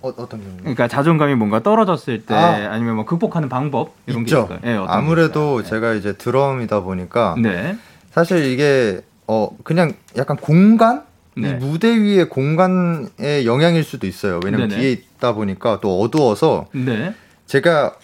[0.00, 0.56] 어, 어떤 경우?
[0.60, 2.72] 그러니까 자존감이 뭔가 떨어졌을 때, 아.
[2.72, 2.78] 아.
[2.78, 4.46] 니면뭐 극복하는 방법 이런 있죠.
[4.48, 4.72] 게 있을까요?
[4.72, 7.76] 예, 어떤 아무래도 제가 이제 드럼이다 보니까 네.
[8.12, 11.02] 사실 이게 어 그냥 약간 공간
[11.36, 11.50] 네.
[11.50, 14.40] 이 무대 위의 공간의 영향일 수도 있어요.
[14.44, 14.80] 왜냐면 네네.
[14.80, 17.14] 뒤에 있다 보니까 또 어두워서 네.
[17.46, 17.94] 제가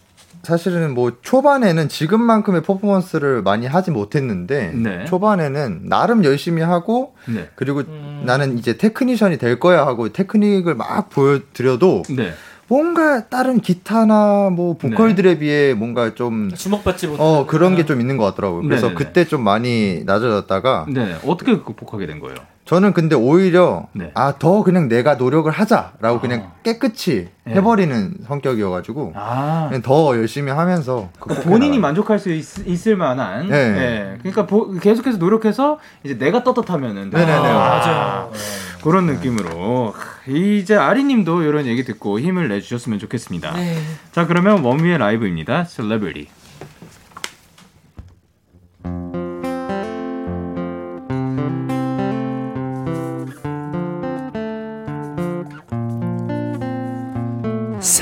[0.44, 5.04] 사실은 뭐 초반에는 지금만큼의 퍼포먼스를 많이 하지 못했는데 네.
[5.06, 7.48] 초반에는 나름 열심히 하고 네.
[7.54, 7.82] 그리고
[8.24, 12.32] 나는 이제 테크니션이 될 거야 하고 테크닉을 막 보여드려도 네.
[12.66, 17.20] 뭔가 다른 기타나 뭐 보컬들에 비해 뭔가 좀 주목받지 못.
[17.20, 18.62] 어 그런 게 좀 있는 것 같더라고요.
[18.62, 18.94] 그래서 네네네.
[19.04, 21.16] 그때 좀 많이 낮아졌다가 네.
[21.26, 22.36] 어떻게 극복하게 된 거예요?
[22.64, 24.10] 저는 근데 오히려 네.
[24.14, 27.54] 아더 그냥 내가 노력을 하자라고 그냥 깨끗이 네.
[27.54, 29.66] 해버리는 성격이어가지고 아.
[29.68, 33.48] 그냥 더 열심히 하면서 그러니까 본인이 만족할 수 있, 을 만한.
[33.48, 33.56] 네.
[33.56, 34.18] 예.
[34.18, 37.10] 그러니까 보- 계속해서 노력해서 이제 내가 떳떳하면은.
[37.10, 37.32] 네네네.
[37.32, 38.28] 아,
[38.82, 39.94] 그런 느낌으로.
[40.26, 43.52] 이제 아리님도 이런 얘기 듣고 힘을 내주셨으면 좋겠습니다.
[43.52, 43.78] 네.
[44.12, 45.64] 자, 그러면 원미의 라이브입니다.
[45.64, 46.28] Celebrity.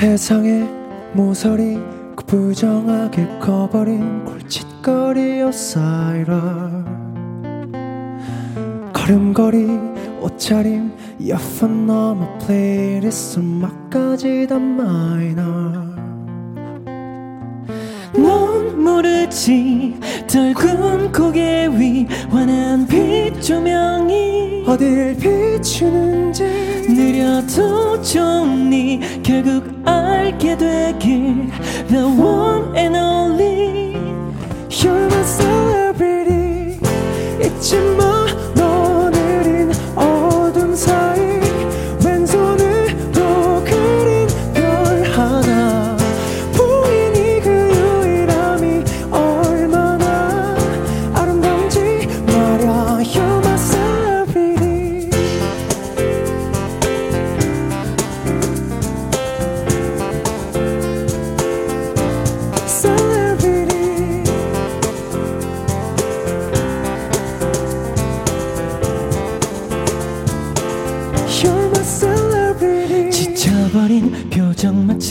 [0.03, 0.67] 세상의
[1.13, 1.79] 모서리
[2.13, 6.35] 구부정하게 커버린 골칫거리 outsider.
[8.91, 9.79] 걸음걸이
[10.19, 15.41] 옷차림 이어폰 넘어 플레이리스트 음악까지 다 마이너.
[18.13, 19.97] 넌 모르지
[20.27, 26.43] 떨군 고개 위 환한 빛 조명이 어딜 비추는지
[26.89, 29.21] 느려도 좋니?
[29.23, 29.72] 결국
[30.32, 31.50] 알게 되길
[31.88, 33.94] The one and only
[34.68, 36.78] You're my celebrity
[37.40, 38.11] 잊지 마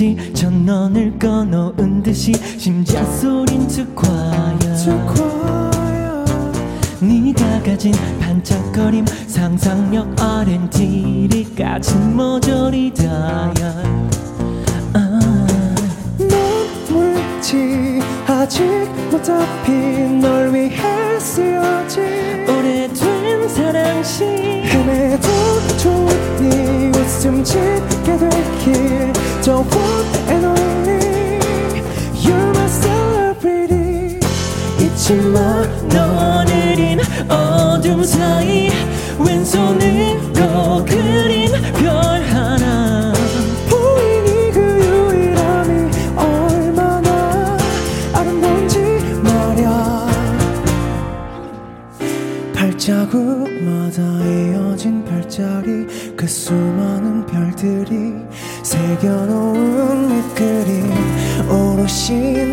[0.02, 4.58] 마치 전원을 꺼놓은 듯이 심장 소린 특과야
[7.00, 13.82] 네가 가진 반짝거림 상상력 R&D를 가진 모조리 다야
[14.92, 15.20] 아.
[16.88, 18.64] 물지 아직
[19.10, 22.02] 못 잡힌 널 위해 쓰여진
[22.48, 24.24] 오래된 사랑시
[25.78, 26.06] 좋은
[26.40, 29.64] 네 웃음 짓게 될길 저
[35.92, 38.70] 너늘인 어둠 사이
[39.18, 43.12] 왼손으로 그린 별 하나.
[43.68, 44.60] 보이니 그
[45.14, 47.58] 유일함이 얼마나
[48.12, 48.78] 아름다운지
[49.22, 50.08] 말야.
[52.54, 55.86] 발자국마다 이어진 별자리
[56.16, 58.14] 그 수많은 별들이
[58.62, 60.92] 새겨놓은 밑그림
[61.48, 62.51] 오롯이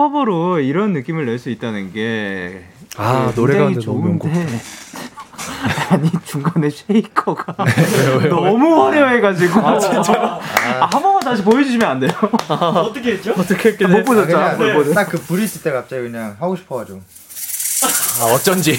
[0.00, 2.64] 커버로 이런 느낌을 낼 수 있다는 게.
[2.96, 4.30] 아, 예, 노래가 좋은데.
[5.90, 7.54] 아니, 중간에 쉐이커가
[8.30, 9.60] 너무 화려해가지고.
[9.60, 10.40] 아, 진짜.
[10.80, 12.12] 한 번만 다시 보여주시면 안 돼요?
[12.48, 13.34] 어떻게 했죠?
[13.36, 14.26] 어떻게 했게 아, 보셨죠?
[14.26, 14.94] 그냥 못 보셨죠?
[14.94, 17.00] 딱그 불이 있을 때 갑자기 그냥 하고 싶어가지고.
[18.22, 18.78] 아, 어쩐지.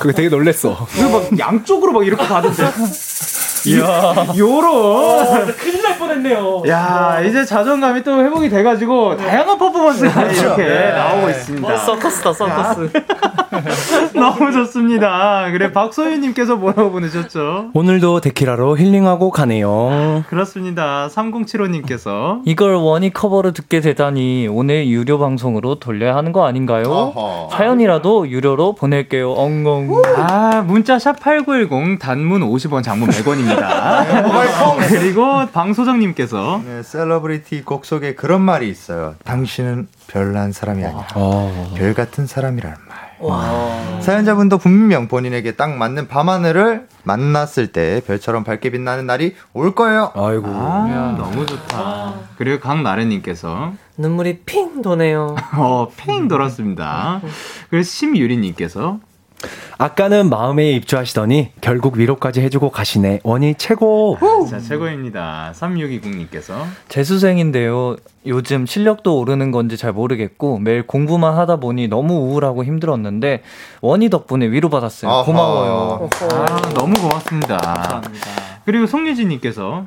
[0.00, 0.88] 그게 되게 놀랬어.
[0.92, 2.64] 그리고 막 양쪽으로 막 이렇게 가던데.
[3.68, 4.26] 이야.
[4.36, 4.66] 요런.
[4.74, 6.62] 어, 큰일 날 뻔했네요.
[6.68, 10.92] 야, 이제 자존감이 또 회복이 돼가지고 다양한 퍼포먼스가 이렇게 네.
[10.92, 11.72] 나오고 있습니다.
[11.72, 12.90] 어, 서커스다 서커스.
[14.14, 15.50] 너무 좋습니다.
[15.50, 17.70] 그래, 박소윤님께서 뭐라고 보내셨죠?
[17.74, 20.24] 오늘도 데키라로 힐링하고 가네요.
[20.28, 21.08] 그렇습니다.
[21.12, 22.40] 3075님께서.
[22.44, 26.84] 이걸 원이 커버로 듣게 되다니 오늘 유료 방송으로 돌려야 하는 거 아닌가요?
[26.84, 27.48] 어허.
[27.52, 29.32] 사연이라도 유료로 보낼게요.
[29.32, 30.02] 엉엉.
[30.16, 33.49] 아, 문자 샵8910 단문 50원, 장문 100원입니다.
[34.88, 36.62] 그리고 방소정님께서.
[36.64, 39.14] 네, 셀러브리티 곡 속에 그런 말이 있어요.
[39.24, 41.06] 당신은 별난 사람이 아니야.
[41.14, 41.72] 어.
[41.76, 43.10] 별 같은 사람이라는 말.
[44.00, 50.12] 사연자분도 분명 본인에게 딱 맞는 밤하늘을 만났을 때 별처럼 밝게 빛나는 날이 올 거예요.
[50.14, 50.46] 아이고.
[50.46, 52.14] 아, 너무 좋다.
[52.38, 53.74] 그리고 강나래님께서.
[53.98, 55.36] 눈물이 핑 도네요.
[55.56, 57.20] 어, 팽 돌았습니다.
[57.68, 59.00] 그리고 심유리님께서.
[59.78, 63.20] 아까는 마음에 입주하시더니 결국 위로까지 해주고 가시네.
[63.22, 64.18] 원이 최고.
[64.50, 65.52] 자, 최고입니다.
[65.54, 66.64] 3620님께서.
[66.88, 67.96] 재수생인데요.
[68.26, 73.42] 요즘 실력도 오르는 건지 잘 모르겠고 매일 공부만 하다 보니 너무 우울하고 힘들었는데
[73.80, 75.24] 원희 덕분에 위로받았어요.
[75.24, 76.10] 고마워요.
[76.32, 78.02] 아, 너무 고맙습니다.
[78.66, 79.86] 그리고 송유진님께서.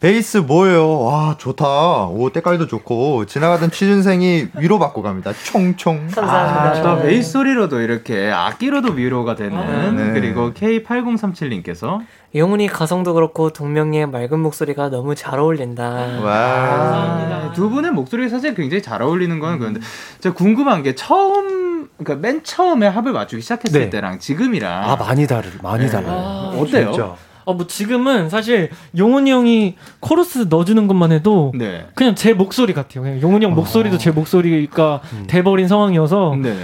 [0.00, 1.00] 베이스 뭐예요?
[1.00, 2.06] 와 좋다.
[2.06, 5.32] 오 때깔도 좋고 지나가던 취준생이 위로받고 갑니다.
[5.32, 6.08] 총총.
[6.18, 9.96] 아, 또 베이스 소리로도 이렇게 악기로도 위로가 되는.
[9.96, 10.12] 네.
[10.12, 12.00] 그리고 K8037님께서.
[12.32, 15.82] 영훈이 가성도 그렇고 동명이의 맑은 목소리가 너무 잘 어울린다.
[16.22, 16.32] 와.
[16.32, 19.80] 아, 두 분의 목소리가 사실 굉장히 잘 어울리는 거는 그런데
[20.20, 23.90] 제가 궁금한 게 처음 그러니까 맨 처음에 합을 맞추기 시작했을 네.
[23.90, 25.90] 때랑 지금이랑 아, 많이 다르, 많이 네.
[25.90, 26.12] 달라요.
[26.12, 26.92] 아, 어때요?
[26.92, 27.27] 진짜.
[27.48, 31.86] 어, 뭐 지금은 사실 용훈이 형이 코러스 넣어주는 것만 해도 네.
[31.94, 33.02] 그냥 제 목소리 같아요.
[33.02, 36.54] 그냥 용훈이 형 목소리도 제 목소리가 돼버린 상황이어서 네.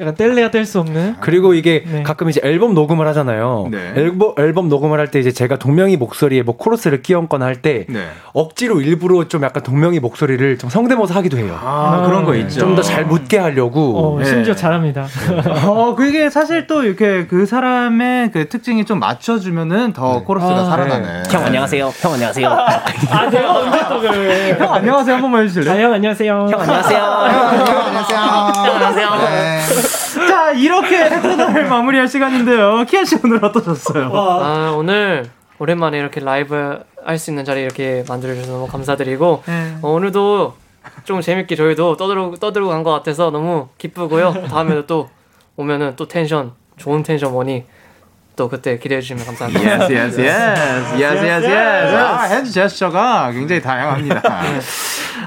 [0.00, 1.16] 약간 뗄래야 뗄 수 없는.
[1.20, 2.02] 그리고 이게 네.
[2.02, 3.68] 가끔 이제 앨범 녹음을 하잖아요.
[3.70, 3.92] 네.
[3.96, 8.06] 앨범, 앨범 녹음을 할 때 이제 제가 동명이 목소리에 뭐 코러스를 끼얹거나 할때 네.
[8.32, 11.58] 억지로 일부러 좀 약간 동명이 목소리를 좀 성대모사 하기도 해요.
[11.62, 12.60] 아, 그런 거 있죠.
[12.60, 14.14] 좀 더 잘 묻게 하려고.
[14.14, 14.24] 어, 네.
[14.24, 15.06] 심지어 잘합니다.
[15.66, 21.22] 어, 그게 사실 또 이렇게 그 사람의 그 특징이 좀 맞춰주면은 더 코러스가 아, 살아나네.
[21.30, 21.92] 형 안녕하세요.
[22.00, 22.48] 형 안녕하세요.
[23.10, 24.56] 아, 내가 언제 또 그래.
[24.58, 25.14] 형, 안녕하세요.
[25.16, 25.72] 한 번만 해주실래요?
[25.72, 26.48] 아, 형 안녕하세요.
[26.50, 27.89] 형 안녕하세요.
[28.00, 28.18] 안녕하세요.
[28.64, 29.10] 안녕하세요.
[29.28, 29.60] 네.
[30.28, 32.84] 자, 이렇게 코너를 마무리할 시간인데요.
[32.88, 34.10] 키아 씨 오늘 어떠셨어요?
[34.14, 35.28] 아, 오늘
[35.58, 39.76] 오랜만에 이렇게 라이브 할 수 있는 자리 이렇게 만들어주셔서 너무 감사드리고 네.
[39.82, 40.54] 어, 오늘도
[41.04, 44.32] 좀 재밌게 저희도 떠들고 떠들고 간 것 같아서 너무 기쁘고요.
[44.48, 45.10] 다음에도 또
[45.56, 47.64] 오면은 또 텐션 좋은 텐션 원위
[48.36, 49.70] 또 그때 기대해 주시면 감사합니다.
[49.70, 51.02] Yes, yes, yes.
[51.02, 51.94] Yes, yes, yes.
[51.96, 54.22] 아, hand 제스처가 굉장히 다양합니다.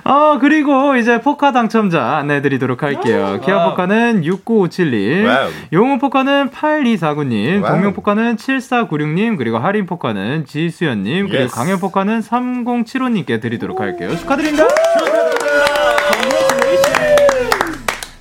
[0.04, 3.40] 어, 그리고 이제 포카 당첨자 안내해드리도록 할게요.
[3.44, 5.50] 키아 포카는 6957님, wow.
[5.72, 7.72] 용훈 포카는 8249님, wow.
[7.74, 11.56] 동명 포카는 7496님, 그리고 하린 포카는 지수연님, 그리고 yes.
[11.56, 14.16] 강현 포카는 3075님께 드리도록 할게요.
[14.18, 14.68] 축하드립니다!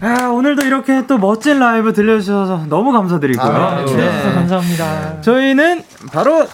[0.05, 3.47] 아, 오늘도 이렇게 또 멋진 라이브 들려주셔서 너무 감사드리고요.
[3.53, 3.87] 아, 네.
[3.87, 5.21] 주셔서 감사합니다.
[5.21, 6.45] 저희는 바로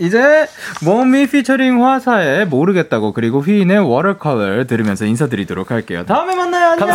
[0.00, 0.46] 이제
[0.82, 6.04] 몸미 피처링 화사의 모르겠다고 그리고 휘인의 워터컬러 들으면서 인사드리도록 할게요.
[6.06, 6.70] 다음에 만나요.
[6.70, 6.88] 안녕.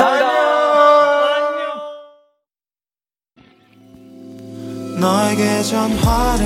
[5.00, 6.46] 너에게 전화를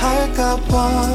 [0.00, 1.06] 할까봐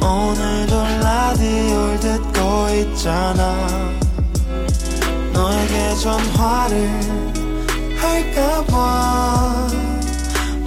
[0.00, 3.66] 오늘도 라디오를 듣고 있잖아
[5.32, 6.90] 너에게 전화를
[7.98, 9.66] 할까봐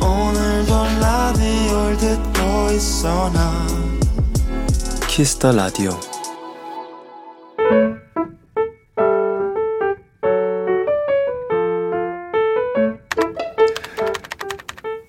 [0.04, 3.66] 오늘도 라디오를 듣고 있어 나.
[5.08, 5.91] Kiss the Radio.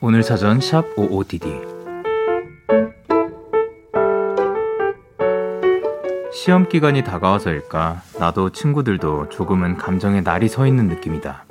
[0.01, 1.75] 오늘 사전 샵 OODD
[6.31, 11.47] 시험 기간이 다가와서일까 나도 친구들도 조금은 감정에 날이 서 있는 느낌이다.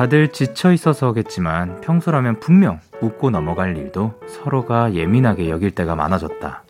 [0.00, 6.62] 다들 지쳐 있어서겠지만 평소라면 분명 웃고 넘어갈 일도 서로가 예민하게 여길 때가 많아졌다.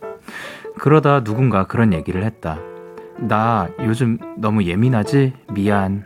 [0.77, 2.59] 그러다 누군가 그런 얘기를 했다.
[3.15, 5.31] 나 요즘 너무 예민하지?
[5.53, 6.03] 미안.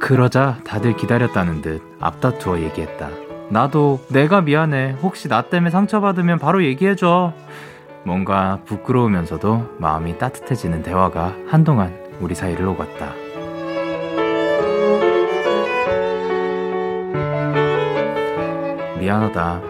[0.00, 3.10] 그러자 다들 기다렸다는 듯 앞다투어 얘기했다.
[3.48, 4.96] 나도 내가 미안해.
[5.02, 7.32] 혹시 나 때문에 상처받으면 바로 얘기해줘.
[8.02, 13.19] 뭔가 부끄러우면서도 마음이 따뜻해지는 대화가 한동안 우리 사이를 오갔다.
[19.00, 19.62] 미안하다.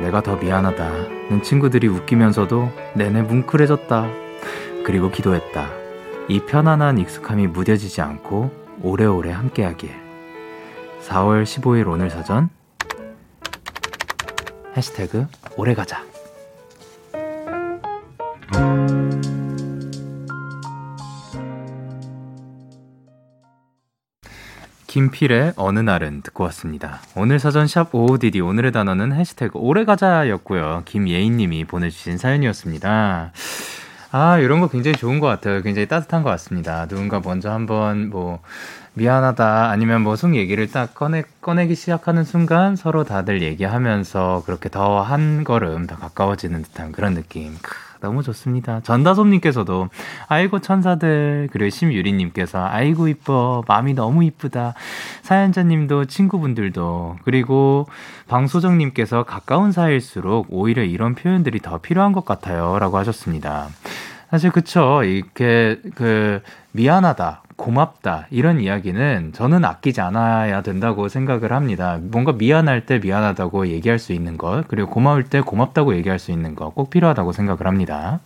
[0.00, 0.90] 내가 더 미안하다.
[1.30, 4.08] 는 친구들이 웃기면서도 내내 뭉클해졌다.
[4.84, 5.68] 그리고 기도했다.
[6.28, 8.50] 이 편안한 익숙함이 무뎌지지 않고
[8.82, 9.90] 오래오래 함께하길.
[11.02, 12.50] 4월 15일 오늘 사전
[14.76, 15.26] 해시태그
[15.56, 16.07] 오래가자.
[24.98, 26.98] 김필의 어느 날은 듣고 왔습니다.
[27.14, 30.82] 오늘 사전 샵 OODD 오늘의 단어는 해시태그 오래가자였고요.
[30.86, 33.30] 김예인님이 보내주신 사연이었습니다.
[34.10, 35.62] 아 이런 거 굉장히 좋은 것 같아요.
[35.62, 36.86] 굉장히 따뜻한 것 같습니다.
[36.86, 38.40] 누군가 먼저 한번 뭐
[38.94, 45.00] 미안하다 아니면 뭐 속 얘기를 딱 꺼내 꺼내기 시작하는 순간 서로 다들 얘기하면서 그렇게 더
[45.02, 47.54] 한 걸음 더 가까워지는 듯한 그런 느낌.
[47.98, 48.80] 크, 너무 좋습니다.
[48.80, 49.88] 전다솜님께서도
[50.28, 54.74] 아이고 천사들 그리고 심유리님께서 아이고 이뻐 마음이 너무 이쁘다.
[55.22, 57.86] 사연자님도 친구분들도 그리고
[58.28, 63.68] 방소정님께서 가까운 사이일수록 오히려 이런 표현들이 더 필요한 것 같아요라고 하셨습니다.
[64.30, 66.42] 사실 그쵸 이렇게 그
[66.72, 71.98] 미안하다 고맙다 이런 이야기는 저는 아끼지 않아야 된다고 생각을 합니다.
[72.00, 76.54] 뭔가 미안할 때 미안하다고 얘기할 수 있는 것 그리고 고마울 때 고맙다고 얘기할 수 있는
[76.54, 78.20] 것 꼭 필요하다고 생각을 합니다.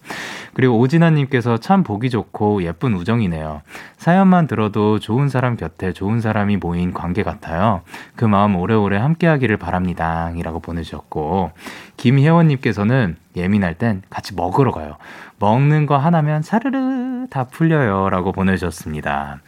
[0.52, 3.62] 그리고 오진아님께서 참 보기 좋고 예쁜 우정이네요.
[3.96, 7.80] 사연만 들어도 좋은 사람 곁에 좋은 사람이 모인 관계 같아요.
[8.16, 10.30] 그 마음 오래오래 함께하기를 바랍니다.
[10.36, 11.52] 이라고 보내주셨고
[11.96, 14.96] 김혜원님께서는 예민할 땐 같이 먹으러 가요.
[15.38, 18.10] 먹는 거 하나면 사르르 다 풀려요.
[18.32, 19.40] 라고 보내주셨습니다.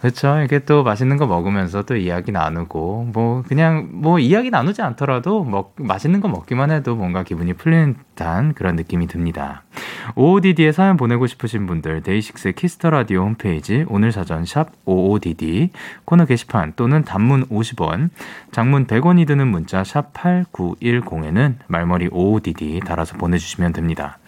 [0.00, 0.38] 그렇죠.
[0.38, 5.74] 이렇게 또 맛있는 거 먹으면서 또 이야기 나누고 뭐 그냥 뭐 이야기 나누지 않더라도 먹
[5.76, 9.62] 맛있는 거 먹기만 해도 뭔가 기분이 풀리는 듯한 그런 느낌이 듭니다.
[10.14, 15.70] OODD에 사연 보내고 싶으신 분들 DAY6 Kiss the Radio 홈페이지 오늘 사전 샵 OODD
[16.06, 18.08] 코너 게시판 또는 단문 50원,
[18.52, 24.18] 장문 100원이 드는 문자 샵 8910에는 말머리 OODD 달아서 보내 주시면 됩니다.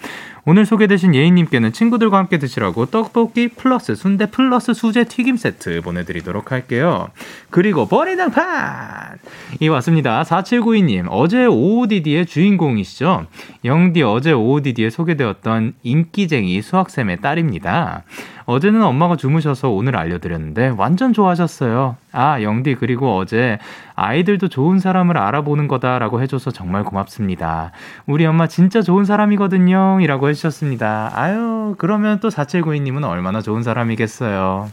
[0.44, 7.10] 오늘 소개되신 예인님께는 친구들과 함께 드시라고 떡볶이 플러스 순대 플러스 수제 튀김 세트 보내드리도록 할게요.
[7.50, 9.18] 그리고 버리장판!
[9.60, 10.24] 이 왔습니다.
[10.24, 13.26] 4792님, 어제 OODD의 주인공이시죠?
[13.64, 18.02] 영디 어제 OODD에 소개되었던 인기쟁이 수학쌤의 딸입니다.
[18.46, 21.96] 어제는 엄마가 주무셔서 오늘 알려드렸는데 완전 좋아하셨어요.
[22.12, 23.58] 아, 영디, 그리고 어제
[23.94, 27.72] 아이들도 좋은 사람을 알아보는 거다라고 해줘서 정말 고맙습니다.
[28.06, 29.98] 우리 엄마 진짜 좋은 사람이거든요.
[30.00, 31.12] 이라고 해주셨습니다.
[31.14, 34.70] 아유, 그러면 또 4792님은 얼마나 좋은 사람이겠어요.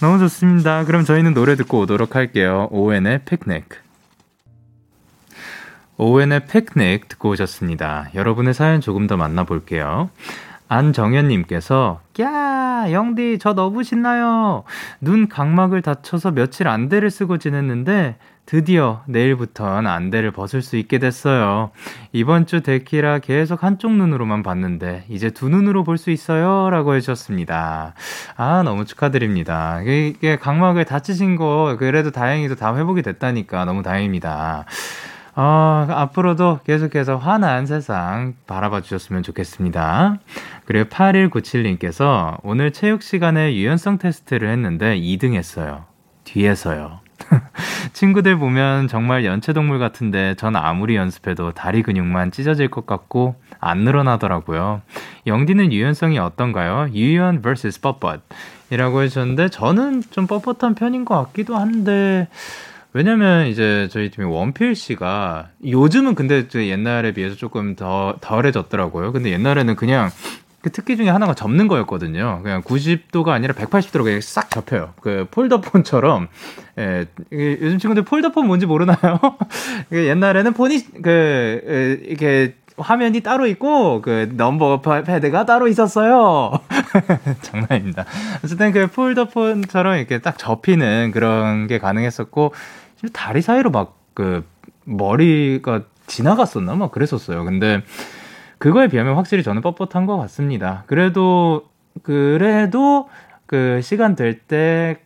[0.00, 0.84] 너무 좋습니다.
[0.84, 2.68] 그럼 저희는 노래 듣고 오도록 할게요.
[2.70, 3.68] 오웬의 픽닉.
[5.96, 8.10] 오웬의 픽닉 듣고 오셨습니다.
[8.14, 10.10] 여러분의 사연 조금 더 만나볼게요.
[10.68, 14.64] 안정현님께서 야 영디 저 너무 신나요.
[15.00, 18.16] 눈 각막을 다쳐서 며칠 안대를 쓰고 지냈는데
[18.46, 21.70] 드디어 내일부턴 안대를 벗을 수 있게 됐어요.
[22.12, 26.70] 이번 주 데키라 계속 한쪽 눈으로만 봤는데 이제 두 눈으로 볼 수 있어요.
[26.70, 27.92] 라고 해주셨습니다.
[28.36, 29.82] 아, 너무 축하드립니다.
[29.82, 34.64] 이게 각막을 다치신 거 그래도 다행히도 다 회복이 됐다니까 너무 다행입니다.
[35.40, 40.16] 어, 앞으로도 계속해서 환한 세상 바라봐 주셨으면 좋겠습니다.
[40.64, 45.84] 그리고 8197님께서 오늘 체육 시간에 유연성 테스트를 했는데 2등 했어요.
[46.24, 46.98] 뒤에서요.
[47.92, 54.82] 친구들 보면 정말 연체동물 같은데 전 아무리 연습해도 다리 근육만 찢어질 것 같고 안 늘어나더라고요.
[55.28, 56.88] 영디는 유연성이 어떤가요?
[56.92, 58.22] 유연 vs 뻣뻣
[58.70, 62.26] 이라고 해주셨는데 저는 좀 뻣뻣한 편인 것 같기도 한데
[62.98, 69.12] 왜냐면 이제 저희 팀의 원필 씨가 요즘은 근데 옛날에 비해서 조금 더 덜해졌더라고요.
[69.12, 70.10] 근데 옛날에는 그냥
[70.62, 72.40] 그 특기 중에 하나가 접는 거였거든요.
[72.42, 74.94] 그냥 90도가 아니라 180도로 그냥 싹 접혀요.
[75.00, 76.26] 그 폴더폰처럼.
[76.80, 79.20] 예, 요즘 친구들 폴더폰 뭔지 모르나요?
[79.92, 86.52] 옛날에는 폰이 그 이렇게 화면이 따로 있고 그 넘버 패드가 따로 있었어요.
[87.42, 88.06] 장난입니다.
[88.44, 92.54] 어쨌든 그 폴더폰처럼 이렇게 딱 접히는 그런 게 가능했었고
[93.12, 94.44] 다리 사이로 막 그
[94.82, 97.44] 머리가 지나갔었나 막 그랬었어요.
[97.44, 97.82] 근데
[98.58, 100.82] 그거에 비하면 확실히 저는 뻣뻣한 것 같습니다.
[100.88, 101.68] 그래도
[102.02, 103.08] 그래도
[103.46, 104.96] 그 시간 될 때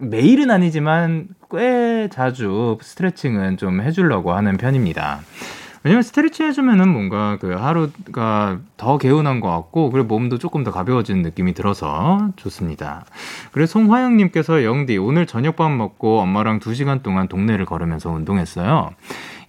[0.00, 5.20] 매일은 아니지만 꽤 자주 스트레칭은 좀 해주려고 하는 편입니다.
[5.84, 11.22] 왜냐면 스트레칭 해주면은 뭔가 그 하루가 더 개운한 것 같고 그리고 몸도 조금 더 가벼워지는
[11.22, 13.04] 느낌이 들어서 좋습니다.
[13.52, 18.90] 그래서 송화영님께서 영디 오늘 저녁밥 먹고 엄마랑 2 시간 동안 동네를 걸으면서 운동했어요.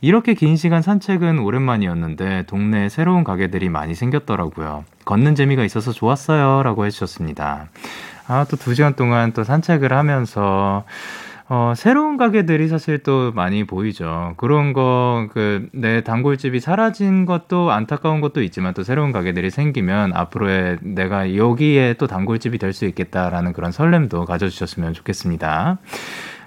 [0.01, 4.85] 이렇게 긴 시간 산책은 오랜만이었는데 동네에 새로운 가게들이 많이 생겼더라고요.
[5.05, 6.63] 걷는 재미가 있어서 좋았어요.
[6.63, 7.67] 라고 해주셨습니다.
[8.27, 10.85] 아, 또 2시간 동안 또 산책을 하면서
[11.51, 14.35] 어, 새로운 가게들이 사실 또 많이 보이죠.
[14.37, 20.77] 그런 거, 그, 내 단골집이 사라진 것도 안타까운 것도 있지만 또 새로운 가게들이 생기면 앞으로의
[20.81, 25.79] 내가 여기에 또 단골집이 될 수 있겠다라는 그런 설렘도 가져주셨으면 좋겠습니다.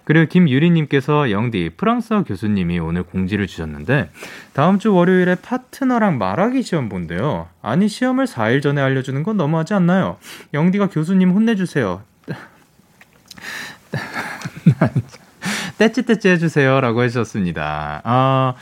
[0.05, 4.09] 그리고 김유리님께서 영디 프랑스어 교수님이 오늘 공지를 주셨는데
[4.53, 7.49] 다음 주 월요일에 파트너랑 말하기 시험 본대요.
[7.61, 10.17] 아니 시험을 4일 전에 알려주는 건 너무하지 않나요?
[10.55, 12.03] 영디가 교수님 혼내주세요.
[15.79, 18.03] 떼찌떼찌 해주세요라고 해주셨습니다.
[18.05, 18.55] 아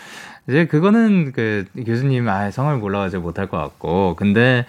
[0.48, 4.66] 이제 그거는 그 교수님 아 성을 몰라가지고 못할 것 같고 근데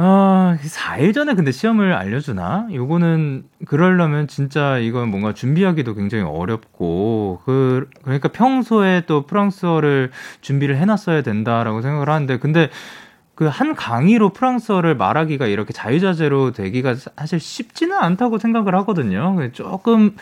[0.00, 2.68] 어, 4일 전에 근데 시험을 알려주나?
[2.72, 11.22] 요거는, 그러려면 진짜 이건 뭔가 준비하기도 굉장히 어렵고, 그, 그러니까 평소에 또 프랑스어를 준비를 해놨어야
[11.22, 12.70] 된다라고 생각을 하는데, 근데
[13.38, 19.36] 그 한 강의로 프랑스어를 말하기가 이렇게 자유자재로 되기가 사실 쉽지는 않다고 생각을 하거든요.
[19.52, 20.16] 조금,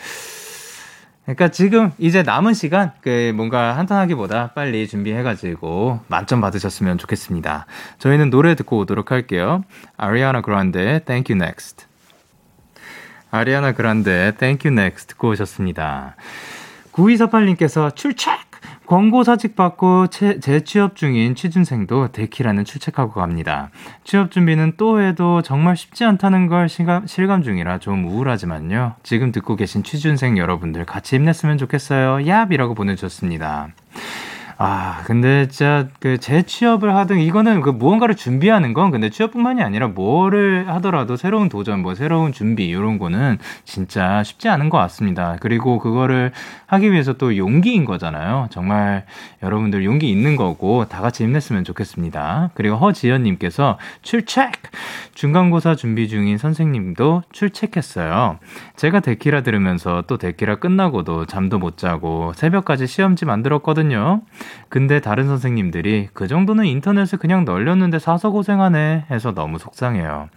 [1.24, 7.64] 그러니까 지금 이제 남은 시간 그 뭔가 한탄하기보다 빨리 준비해가지고 만점 받으셨으면 좋겠습니다.
[8.00, 9.64] 저희는 노래 듣고 오도록 할게요.
[9.96, 11.86] 아리아나 그란데 Thank You Next.
[13.30, 16.16] 아리아나 그란데 Thank You Next 듣고 오셨습니다.
[16.92, 18.45] 9248님께서 출첵!
[18.86, 23.70] 권고 사직 받고 재취업 중인 취준생도 데키라는 출첵하고 갑니다.
[24.04, 28.94] 취업 준비는 또 해도 정말 쉽지 않다는 걸 실감, 실감 중이라 좀 우울하지만요.
[29.02, 32.18] 지금 듣고 계신 취준생 여러분들 같이 힘냈으면 좋겠어요.
[32.26, 33.68] 얍이라고 보내주셨습니다.
[34.58, 40.66] 아, 근데 진짜 그 재취업을 하든 이거는 그 무언가를 준비하는 건 근데 취업뿐만이 아니라 뭐를
[40.68, 45.36] 하더라도 새로운 도전, 뭐 새로운 준비 이런 거는 진짜 쉽지 않은 것 같습니다.
[45.40, 46.32] 그리고 그거를
[46.66, 48.48] 하기 위해서 또 용기인 거잖아요.
[48.50, 49.04] 정말
[49.42, 52.50] 여러분들 용기 있는 거고 다 같이 힘냈으면 좋겠습니다.
[52.54, 54.52] 그리고 허지연님께서 출첵!
[55.14, 58.38] 중간고사 준비 중인 선생님도 출첵했어요.
[58.76, 64.22] 제가 데키라 들으면서 또 데키라 끝나고도 잠도 못 자고 새벽까지 시험지 만들었거든요.
[64.68, 70.28] 근데 다른 선생님들이 그 정도는 인터넷에 그냥 널렸는데 사서 고생하네 해서 너무 속상해요.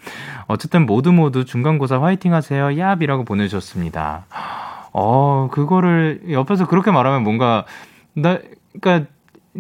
[0.47, 2.68] 어쨌든 모두 모두 중간고사 화이팅 하세요.
[2.68, 4.26] 얍이라고 보내주셨습니다.
[4.91, 7.66] 어, 그거를 옆에서 그렇게 말하면 뭔가,
[8.14, 8.39] 나,
[8.72, 9.05] 그니까,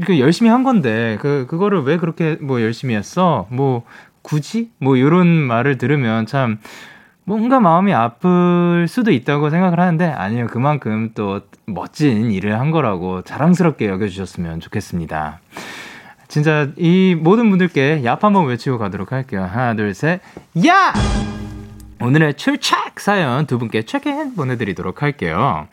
[0.05, 3.47] 그 열심히 한 건데, 그, 그거를 왜 그렇게 뭐 열심히 했어?
[3.49, 3.83] 뭐,
[4.21, 4.71] 굳이?
[4.79, 6.59] 뭐, 이런 말을 들으면 참,
[7.25, 10.47] 뭔가 마음이 아플 수도 있다고 생각을 하는데, 아니요.
[10.47, 15.39] 그만큼 또 멋진 일을 한 거라고 자랑스럽게 여겨주셨으면 좋겠습니다.
[16.27, 19.47] 진짜 이 모든 분들께 얍 한번 외치고 가도록 할게요.
[19.51, 20.21] 하나, 둘, 셋,
[20.65, 20.93] 야!
[22.01, 25.67] 오늘의 출첵 사연 두 분께 체크인 보내드리도록 할게요.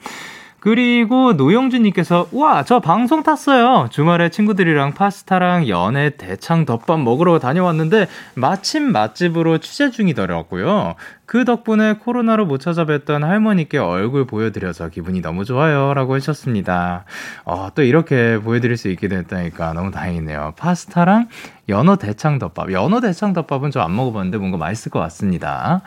[0.59, 3.87] 그리고 노영준님께서 우와 저 방송 탔어요.
[3.91, 10.97] 주말에 친구들이랑 파스타랑 연애 대창 덮밥 먹으러 다녀왔는데 마침 맛집으로 취재 중이더라고요.
[11.27, 15.93] 그 덕분에 코로나로 못 찾아뵀던 할머니께 얼굴 보여드려서 기분이 너무 좋아요.
[15.93, 17.05] 라고 하셨습니다.
[17.45, 20.55] 어, 또 이렇게 보여드릴 수 있게 됐다니까 너무 다행이네요.
[20.57, 21.29] 파스타랑
[21.69, 22.71] 연어 대창덮밥.
[22.71, 25.83] 연어 대창덮밥은 저 안 먹어봤는데 뭔가 맛있을 것 같습니다.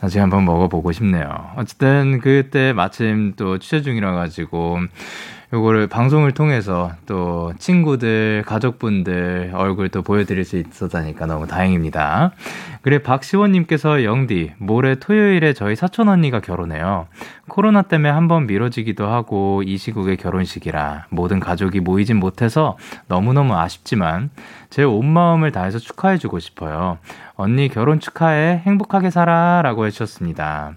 [0.00, 1.50] 나중에 한번 먹어보고 싶네요.
[1.56, 4.78] 어쨌든 그때 마침 또 취재 중이라 가지고
[5.56, 12.32] 요거를 방송을 통해서 또 친구들, 가족분들 얼굴 또 보여드릴 수 있었다니까 너무 다행입니다.
[12.82, 17.06] 그래, 박시원님께서 영디, 모레 토요일에 저희 사촌 언니가 결혼해요.
[17.48, 22.76] 코로나 때문에 한번 미뤄지기도 하고 이 시국의 결혼식이라 모든 가족이 모이진 못해서
[23.08, 24.28] 너무너무 아쉽지만
[24.68, 26.98] 제 온 마음을 다해서 축하해주고 싶어요.
[27.34, 28.62] 언니 결혼 축하해.
[28.66, 29.62] 행복하게 살아.
[29.62, 30.74] 라고 해주셨습니다.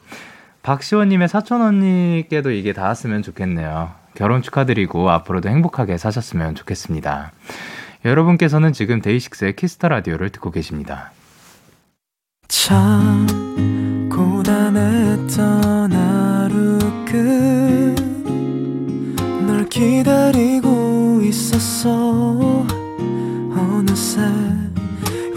[0.64, 3.92] 박시원님의 사촌 언니께도 이게 닿았으면 좋겠네요.
[4.20, 7.32] 결혼 축하드리고 앞으로도 행복하게 사셨으면 좋겠습니다.
[8.04, 11.14] 여러분께서는 지금 DAY6의 Kiss the Radio를 듣고 계십니다.
[12.50, 16.80] 참 고단했던 하루
[19.46, 22.68] 끝널 기다리고 있었어
[23.56, 24.20] 어느새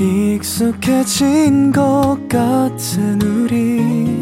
[0.01, 4.22] 익숙해진 것 같은 우리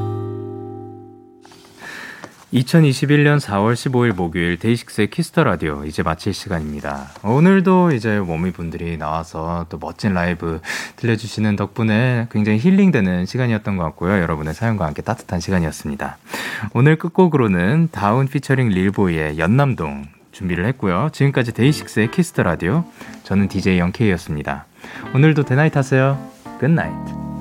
[2.53, 7.07] 2021년 4월 15일 목요일 DAY6의 Kiss the Radio 이제 마칠 시간입니다.
[7.23, 10.59] 오늘도 이제 ONEWE 분들이 나와서 또 멋진 라이브
[10.97, 14.21] 들려주시는 덕분에 굉장히 힐링되는 시간이었던 것 같고요.
[14.21, 16.17] 여러분의 사연과 함께 따뜻한 시간이었습니다.
[16.73, 21.09] 오늘 끝곡으로는 Dvwn 피처링 lIlBOI의 연남동 준비를 했고요.
[21.13, 22.83] 지금까지 DAY6의 Kiss the Radio
[23.23, 24.65] 저는 DJ Young K였습니다.
[25.15, 26.19] 오늘도 Day night 하세요.
[26.59, 27.40] Good night.